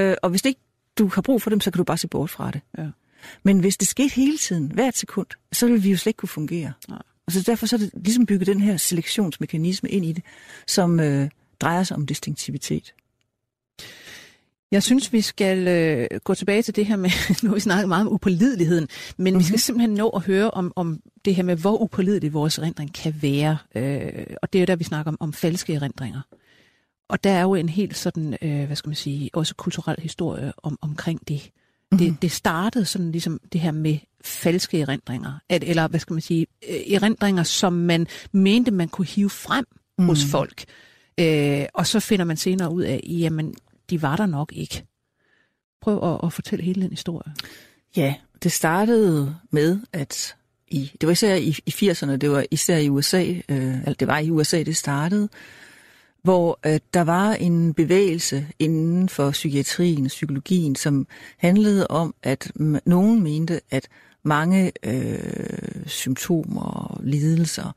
[0.00, 0.60] Øh, og hvis det ikke
[0.98, 2.60] du har brug for dem, så kan du bare se bort fra det.
[2.78, 2.86] Ja.
[3.42, 6.28] Men hvis det skete hele tiden, hvert sekund, så ville vi jo slet ikke kunne
[6.28, 6.72] fungere.
[6.88, 7.02] Nej.
[7.26, 10.24] Og så derfor så er det ligesom bygget den her selektionsmekanisme ind i det,
[10.66, 11.28] som øh,
[11.60, 12.94] drejer sig om distinktivitet.
[14.70, 17.10] Jeg synes, vi skal øh, gå tilbage til det her med,
[17.42, 19.38] nu har vi snakket meget om upålideligheden, men mm-hmm.
[19.38, 19.58] vi skal mhm.
[19.58, 23.58] simpelthen nå at høre om, om det her med, hvor upålidelig vores erindring kan være.
[23.74, 26.20] Øh, og det er jo der, vi snakker om, om falske erindringer.
[27.08, 30.52] Og der er jo en helt sådan, øh, hvad skal man sige, også kulturel historie
[30.56, 31.50] om, omkring det.
[31.92, 32.06] Mm-hmm.
[32.06, 36.20] Det, det startede sådan ligesom det her med falske erindringer, at, eller hvad skal man
[36.20, 39.64] sige, øh, erindringer, som man mente, man kunne hive frem
[39.98, 40.06] mm.
[40.06, 40.64] hos folk.
[41.20, 43.54] Øh, og så finder man senere ud af, jamen,
[43.90, 44.86] de var der nok ikke.
[45.80, 47.34] Prøv at, at fortælle hele den historie.
[47.96, 50.36] Ja, det startede med, at
[50.68, 54.08] i, det var især i, i 80'erne, det var især i USA, øh, eller det
[54.08, 55.28] var i USA, det startede,
[56.22, 62.52] hvor øh, der var en bevægelse inden for psykiatrien og psykologien, som handlede om, at
[62.84, 63.88] nogen mente, at
[64.22, 67.72] mange øh, symptomer og lidelser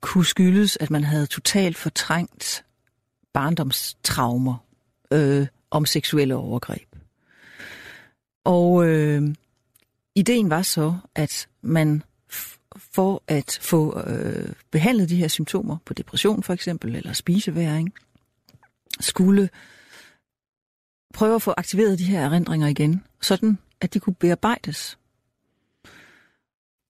[0.00, 2.64] kunne skyldes, at man havde totalt fortrængt
[3.32, 4.64] barndomstraumer
[5.10, 6.96] øh, om seksuelle overgreb.
[8.44, 9.34] Og øh,
[10.14, 12.02] ideen var så, at man
[12.76, 17.94] for at få øh, behandlet de her symptomer på depression for eksempel, eller spiseværing,
[19.00, 19.48] skulle
[21.14, 24.98] prøve at få aktiveret de her erindringer igen, sådan at de kunne bearbejdes.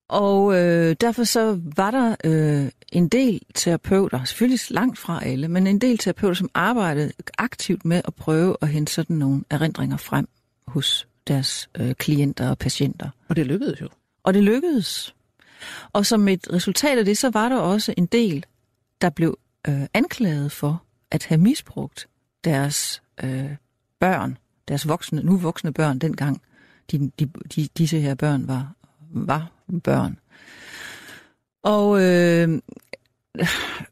[0.08, 5.66] Og øh, derfor så var der øh, en del terapeuter, selvfølgelig langt fra alle, men
[5.66, 10.28] en del terapeuter, som arbejdede aktivt med at prøve at hente sådan nogle erindringer frem
[10.66, 13.10] hos deres øh, klienter og patienter.
[13.28, 13.88] Og det lykkedes jo.
[14.22, 15.14] Og det lykkedes.
[15.92, 18.44] Og som et resultat af det, så var der også en del,
[19.00, 19.38] der blev
[19.68, 22.08] øh, anklaget for at have misbrugt
[22.44, 23.50] deres øh,
[24.00, 24.38] børn,
[24.68, 26.42] deres voksne, nu voksne børn dengang,
[26.90, 28.74] de, de, de, disse her børn var,
[29.10, 29.53] var
[29.84, 30.18] børn.
[31.62, 32.60] Og øh,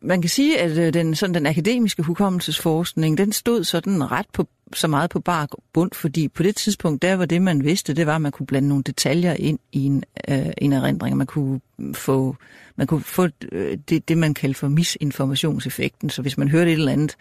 [0.00, 4.48] man kan sige, at øh, den, sådan den akademiske hukommelsesforskning, den stod sådan ret på,
[4.74, 8.06] så meget på bar bund, fordi på det tidspunkt, der var det, man vidste, det
[8.06, 11.60] var, at man kunne blande nogle detaljer ind i en, øh, en erindring, man kunne
[11.94, 12.36] få,
[12.76, 16.10] man kunne få øh, det, det, man kalder for misinformationseffekten.
[16.10, 17.16] Så hvis man hørte et eller andet,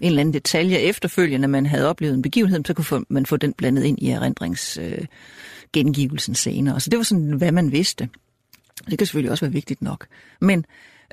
[0.00, 3.52] en eller anden detalje efterfølgende, man havde oplevet en begivenhed, så kunne man få den
[3.52, 5.04] blandet ind i erindrings øh,
[5.74, 6.80] gengivelsen senere.
[6.80, 8.08] Så det var sådan, hvad man vidste.
[8.90, 10.06] Det kan selvfølgelig også være vigtigt nok.
[10.40, 10.64] Men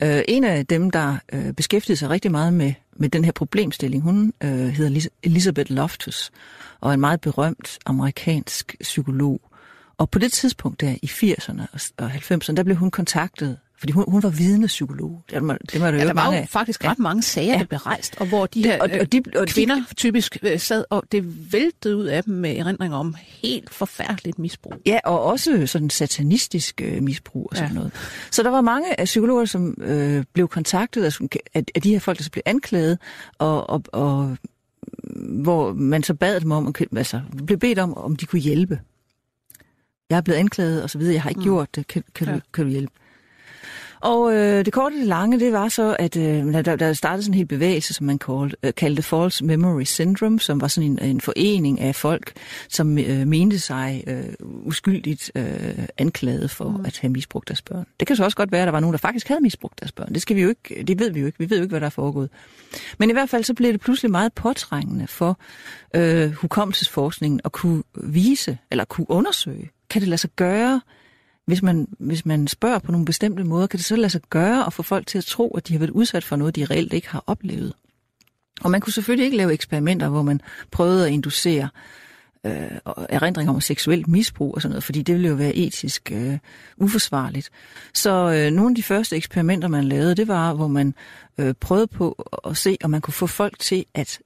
[0.04, 4.04] Øh, en af dem, der øh, beskæftigede sig rigtig meget med, med den her problemstilling,
[4.04, 6.32] hun øh, hedder Elizabeth Loftus,
[6.80, 9.42] og er en meget berømt amerikansk psykolog.
[9.98, 11.66] Og på det tidspunkt der i 80'erne
[11.98, 15.24] og 90'erne, der blev hun kontaktet fordi hun, hun var vidnepsykolog.
[15.30, 16.50] Det, må, det, må det ja, der var jo af.
[16.50, 17.60] faktisk ret mange sager, ja.
[17.60, 20.60] der blev rejst, og hvor de her og, og de, og kvinder de, typisk øh,
[20.60, 24.74] sad, og det væltede ud af dem med erindringer om helt forfærdeligt misbrug.
[24.86, 27.76] Ja, og også sådan satanistisk øh, misbrug og sådan ja.
[27.76, 27.92] noget.
[28.32, 32.18] Så der var mange af psykologer, som øh, blev kontaktet af, af de her folk,
[32.20, 32.98] der blev anklaget,
[33.38, 34.38] og, og, og
[35.44, 38.80] hvor man så bad dem om, altså blev bedt om, om de kunne hjælpe.
[40.10, 41.44] Jeg er blevet anklaget og så videre, jeg har ikke mm.
[41.44, 42.34] gjort det, kan, kan, ja.
[42.34, 42.94] du, kan du hjælpe?
[44.02, 47.24] Og øh, det korte og det lange, det var så, at øh, der, der startede
[47.24, 50.92] sådan en helt bevægelse, som man kaldte, øh, kaldte False Memory Syndrome, som var sådan
[50.92, 52.34] en, en forening af folk,
[52.70, 56.86] som øh, mente sig øh, uskyldigt øh, anklaget for mm.
[56.86, 57.86] at have misbrugt deres børn.
[58.00, 59.92] Det kan så også godt være, at der var nogen, der faktisk havde misbrugt deres
[59.92, 60.14] børn.
[60.14, 61.40] Det, skal vi jo ikke, det ved vi jo ikke.
[61.40, 62.30] Vi ved jo ikke, hvad der er foregået.
[62.98, 65.40] Men i hvert fald så blev det pludselig meget påtrængende for
[65.96, 70.82] øh, hukommelsesforskningen at kunne vise, eller kunne undersøge, kan det lade sig gøre,
[71.46, 74.66] hvis man, hvis man spørger på nogle bestemte måder, kan det så lade sig gøre
[74.68, 76.94] at få folk til at tro, at de har været udsat for noget, de reelt
[76.94, 77.74] ikke har oplevet.
[78.62, 81.70] Og man kunne selvfølgelig ikke lave eksperimenter, hvor man prøvede at inducere
[82.46, 82.72] øh,
[83.10, 86.38] erindringer om seksuelt misbrug og sådan noget, fordi det ville jo være etisk øh,
[86.78, 87.50] uforsvarligt.
[87.94, 90.94] Så øh, nogle af de første eksperimenter, man lavede, det var, hvor man
[91.38, 94.20] øh, prøvede på at se, om man kunne få folk til at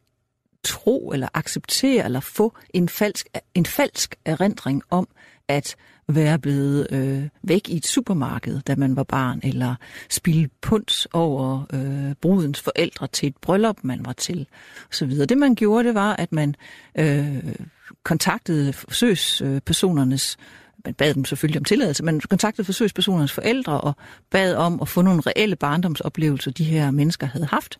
[0.64, 5.08] tro eller acceptere eller få en falsk, en falsk erindring om,
[5.48, 5.76] at
[6.08, 9.76] være blevet øh, væk i et supermarked, da man var barn, eller
[10.10, 14.48] spille punds over øh, brudens forældre til et bryllup, man var til,
[14.92, 15.10] osv.
[15.10, 16.56] Det man gjorde, det var, at man
[16.98, 17.56] øh,
[18.04, 20.38] kontaktede forsøgspersonernes
[20.86, 23.96] man bad dem selvfølgelig om tilladelse, men kontaktede forsøgspersonernes forældre og
[24.30, 27.78] bad om at få nogle reelle barndomsoplevelser, de her mennesker havde haft.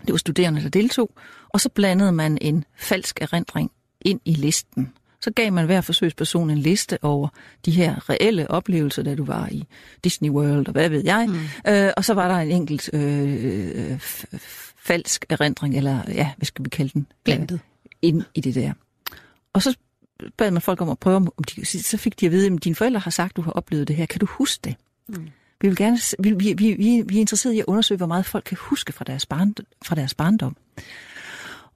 [0.00, 1.10] Det var studerende, der deltog,
[1.48, 3.70] og så blandede man en falsk erindring
[4.00, 7.28] ind i listen så gav man hver forsøgsperson en liste over
[7.64, 9.64] de her reelle oplevelser, da du var i
[10.04, 11.28] Disney World og hvad ved jeg.
[11.28, 11.72] Mm.
[11.72, 14.00] Øh, og så var der en enkelt øh,
[14.76, 17.06] falsk erindring, eller ja, hvad skal vi kalde den?
[17.24, 17.54] Blandet.
[17.54, 17.58] Øh,
[18.02, 18.72] ind i det der.
[19.52, 19.76] Og så
[20.36, 22.74] bad man folk om at prøve, om de, så fik de at vide, at dine
[22.74, 24.06] forældre har sagt, at du har oplevet det her.
[24.06, 24.74] Kan du huske det?
[25.08, 25.28] Mm.
[25.60, 28.44] Vi, vil gerne, vi, vi, vi, vi er interesseret i at undersøge, hvor meget folk
[28.44, 29.54] kan huske fra deres, barn,
[29.84, 30.56] fra deres barndom.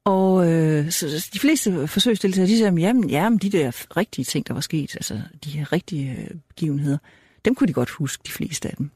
[0.06, 4.54] Og øh, så, de fleste forsøgsdeltagere, de sagde, jamen, jamen, de der rigtige ting, der
[4.54, 6.98] var sket, altså de her rigtige øh, begivenheder,
[7.44, 8.90] dem kunne de godt huske, de fleste af dem.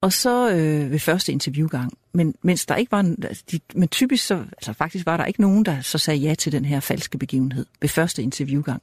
[0.00, 4.26] Og så øh, ved første interviewgang, men mens der ikke var, altså, de, men typisk
[4.26, 7.18] så, altså faktisk var der ikke nogen, der så sagde ja til den her falske
[7.18, 8.82] begivenhed ved første interviewgang.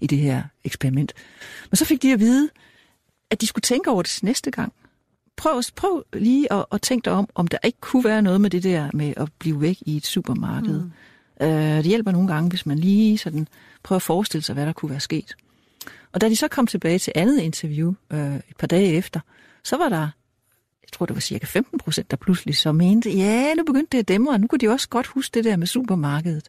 [0.00, 1.12] i det her eksperiment.
[1.70, 2.50] Men så fik de at vide,
[3.30, 4.72] at de skulle tænke over det næste gang.
[5.36, 8.50] Prøv, prøv lige at, at tænke dig om, om der ikke kunne være noget med
[8.50, 10.80] det der med at blive væk i et supermarked.
[10.80, 11.46] Mm.
[11.46, 13.48] Øh, det hjælper nogle gange, hvis man lige sådan
[13.82, 15.36] prøver at forestille sig, hvad der kunne være sket.
[16.12, 19.20] Og da de så kom tilbage til andet interview øh, et par dage efter,
[19.64, 20.08] så var der,
[20.82, 23.98] jeg tror det var cirka 15 procent, der pludselig så mente, ja, nu begyndte det
[23.98, 26.48] at dæmre, og nu kunne de også godt huske det der med supermarkedet.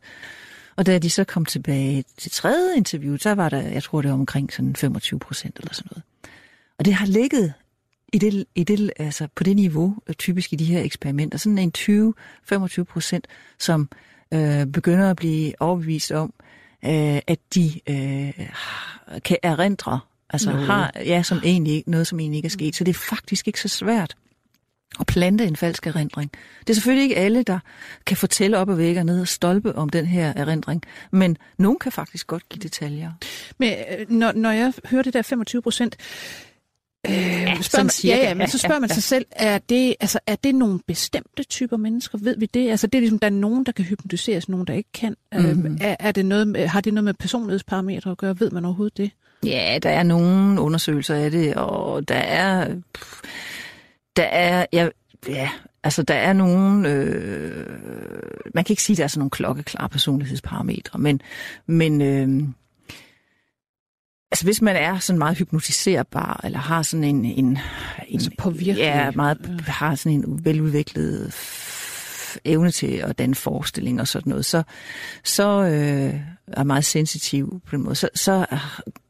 [0.75, 4.09] Og da de så kom tilbage til tredje interview, så var der, jeg tror det
[4.11, 6.03] var omkring sådan 25 procent eller sådan noget.
[6.77, 7.53] Og det har ligget
[8.13, 12.13] i det, i det, altså på det niveau, typisk i de her eksperimenter, sådan en
[12.53, 13.27] 20-25 procent,
[13.59, 13.89] som
[14.33, 16.33] øh, begynder at blive overbevist om,
[16.85, 18.47] øh, at de øh,
[19.25, 19.99] kan erindre,
[20.29, 20.65] altså noget.
[20.65, 22.75] har, ja, som egentlig noget, som egentlig ikke er sket.
[22.75, 24.15] Så det er faktisk ikke så svært
[24.99, 26.31] at plante en falsk erindring.
[26.59, 27.59] Det er selvfølgelig ikke alle, der
[28.05, 31.79] kan fortælle op og væk og ned og stolpe om den her erindring, men nogen
[31.79, 33.11] kan faktisk godt give detaljer.
[33.57, 35.97] Men øh, når, når jeg hører det der 25 procent,
[37.09, 40.19] Øh, ja, spørger man, ja, ja, men så spørger man sig selv, er det, altså,
[40.27, 42.17] er det nogle bestemte typer mennesker?
[42.17, 42.69] Ved vi det?
[42.69, 45.15] Altså, det er ligesom, der er nogen, der kan hypnotiseres, nogen, der ikke kan.
[45.35, 45.65] Mm-hmm.
[45.65, 48.39] Øh, er, er det noget, har det noget med personlighedsparametre at gøre?
[48.39, 49.11] Ved man overhovedet det?
[49.45, 52.75] Ja, der er nogle undersøgelser af det, og der er...
[54.15, 54.65] Der er...
[54.73, 54.89] Ja,
[55.27, 55.49] ja,
[55.83, 56.89] altså der er nogle...
[56.89, 57.65] Øh,
[58.53, 61.21] man kan ikke sige, at der er sådan nogle klokkeklare personlighedsparametre, men...
[61.65, 62.47] men øh,
[64.33, 67.25] Altså hvis man er sådan meget hypnotiserbar, eller har sådan en...
[67.25, 67.57] en, en
[68.13, 68.77] altså påvirkelig.
[68.77, 71.33] Ja, meget, har sådan en veludviklet
[72.45, 74.63] evne til at danne forestilling og sådan noget, så,
[75.23, 77.95] så øh, er meget sensitiv på den måde.
[77.95, 78.45] Så, så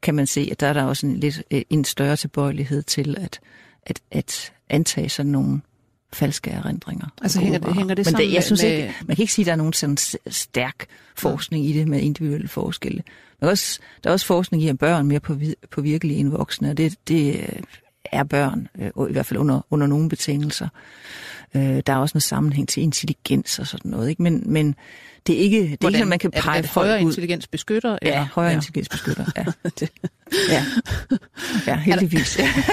[0.02, 3.40] kan man se, at der er der også en lidt en større tilbøjelighed til at,
[3.84, 5.62] at, at antage sådan nogle
[6.14, 7.08] falske erindringer.
[7.22, 8.72] Altså hænger det, hænger det Men sammen det, jeg synes med...
[8.72, 9.98] ikke, man kan ikke sige, at der er nogen sådan
[10.28, 13.04] stærk forskning i det med individuelle forskelle.
[13.44, 15.38] Der er også, der er også forskning i, at børn mere på,
[15.72, 17.60] på virkelige end voksne, og det, det øh,
[18.06, 20.68] er børn, øh, i hvert fald under, under nogle betingelser.
[21.56, 24.24] Øh, der er også noget sammenhæng til intelligens og sådan noget, ikke?
[24.24, 24.76] Men, men
[25.28, 26.00] det er ikke, det er Hvordan?
[26.00, 27.98] ikke, man kan pege er, er højere intelligens beskytter?
[28.02, 28.16] Eller?
[28.16, 28.56] Ja, højere ja.
[28.56, 29.46] intelligens beskytter, ja.
[30.56, 30.66] ja.
[31.68, 32.40] ja, heldigvis.
[32.40, 32.68] Er der,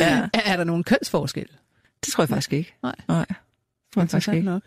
[0.06, 0.28] ja.
[0.32, 1.46] er, er der nogen kønsforskel?
[2.04, 2.74] Det tror jeg faktisk ikke.
[2.82, 2.94] Nej.
[3.08, 3.24] Nej.
[3.28, 3.36] Det
[3.94, 4.46] tror jeg faktisk ikke.
[4.46, 4.62] Nok.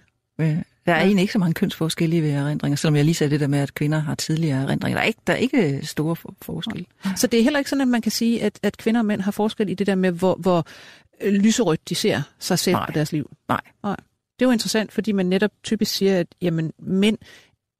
[0.86, 1.04] Der er ja.
[1.04, 3.74] egentlig ikke så mange kønsforskelle ved erindringer, selvom jeg lige sagde det der med, at
[3.74, 4.98] kvinder har tidligere erindringer.
[4.98, 6.86] Der er ikke, der er ikke store forskelle.
[7.16, 9.22] Så det er heller ikke sådan, at man kan sige, at, at kvinder og mænd
[9.22, 10.66] har forskel i det der med, hvor, hvor
[11.30, 12.86] lyserødt de ser sig selv Nej.
[12.88, 13.32] og deres liv?
[13.50, 13.62] Nej.
[13.84, 13.96] Nej.
[14.40, 17.18] Det er jo interessant, fordi man netop typisk siger, at jamen, mænd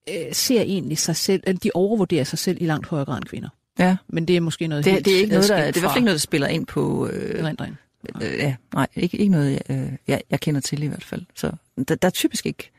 [0.10, 3.26] øh, ser egentlig sig selv, at de overvurderer sig selv i langt højere grad end
[3.26, 3.50] kvinder.
[3.80, 3.98] Ja.
[4.08, 5.80] Men det er måske noget det, helt det er ikke noget, der, Det er i
[5.80, 7.08] hvert fald ikke noget, der spiller ind på...
[7.08, 7.78] Øh, erindring.
[8.22, 11.26] Øh, ja, nej, ikke, ikke noget, øh, jeg, jeg kender til i hvert fald.
[11.36, 11.52] Så
[11.88, 12.72] der, der er typisk ikke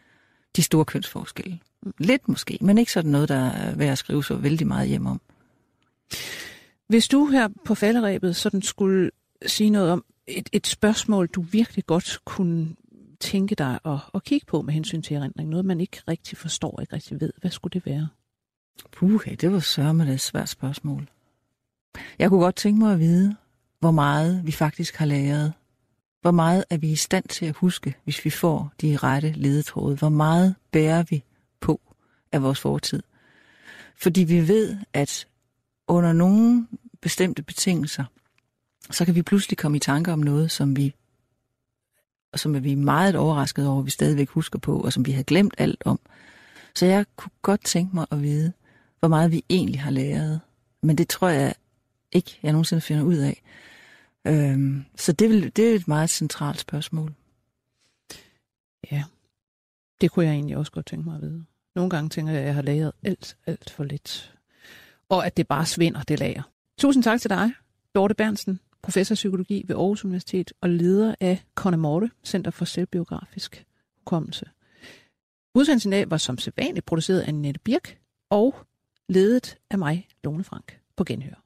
[0.56, 1.58] de store kønsforskelle.
[1.98, 5.06] Lidt måske, men ikke sådan noget, der er værd at skrive så vældig meget hjem
[5.06, 5.20] om.
[6.88, 9.10] Hvis du her på falderæbet sådan skulle
[9.46, 12.76] sige noget om et, et spørgsmål, du virkelig godt kunne
[13.20, 16.80] tænke dig at, at kigge på med hensyn til erindring, noget man ikke rigtig forstår,
[16.80, 18.08] ikke rigtig ved, hvad skulle det være?
[18.92, 21.08] Puh, det var sørme et svært spørgsmål.
[22.18, 23.36] Jeg kunne godt tænke mig at vide,
[23.86, 25.52] hvor meget vi faktisk har læret
[26.20, 29.96] hvor meget er vi i stand til at huske, hvis vi får de rette ledetråde?
[29.96, 31.24] Hvor meget bærer vi
[31.60, 31.80] på
[32.32, 33.02] af vores fortid?
[33.96, 35.26] Fordi vi ved, at
[35.88, 36.66] under nogle
[37.00, 38.04] bestemte betingelser,
[38.90, 40.94] så kan vi pludselig komme i tanke om noget, som vi
[42.34, 45.54] som er vi meget overrasket over, vi stadigvæk husker på, og som vi har glemt
[45.58, 46.00] alt om.
[46.74, 48.52] Så jeg kunne godt tænke mig at vide,
[48.98, 50.40] hvor meget vi egentlig har læret.
[50.82, 51.54] Men det tror jeg
[52.12, 53.42] ikke, jeg nogensinde finder ud af.
[54.26, 57.14] Øhm, så det, vil, det er et meget centralt spørgsmål.
[58.92, 59.04] Ja,
[60.00, 61.44] det kunne jeg egentlig også godt tænke mig at vide.
[61.74, 64.34] Nogle gange tænker jeg, at jeg har læret alt, alt for lidt.
[65.08, 66.42] Og at det bare svinder, det lager.
[66.78, 67.52] Tusind tak til dig,
[67.94, 73.66] Dorte Bernsen, professor i psykologi ved Aarhus Universitet og leder af Connemorte, Center for Selvbiografisk
[73.98, 74.46] Hukommelse.
[75.54, 77.98] Udsendelsen af var som sædvanligt produceret af Nette Birk
[78.30, 78.54] og
[79.08, 81.45] ledet af mig, Lone Frank, på Genhør.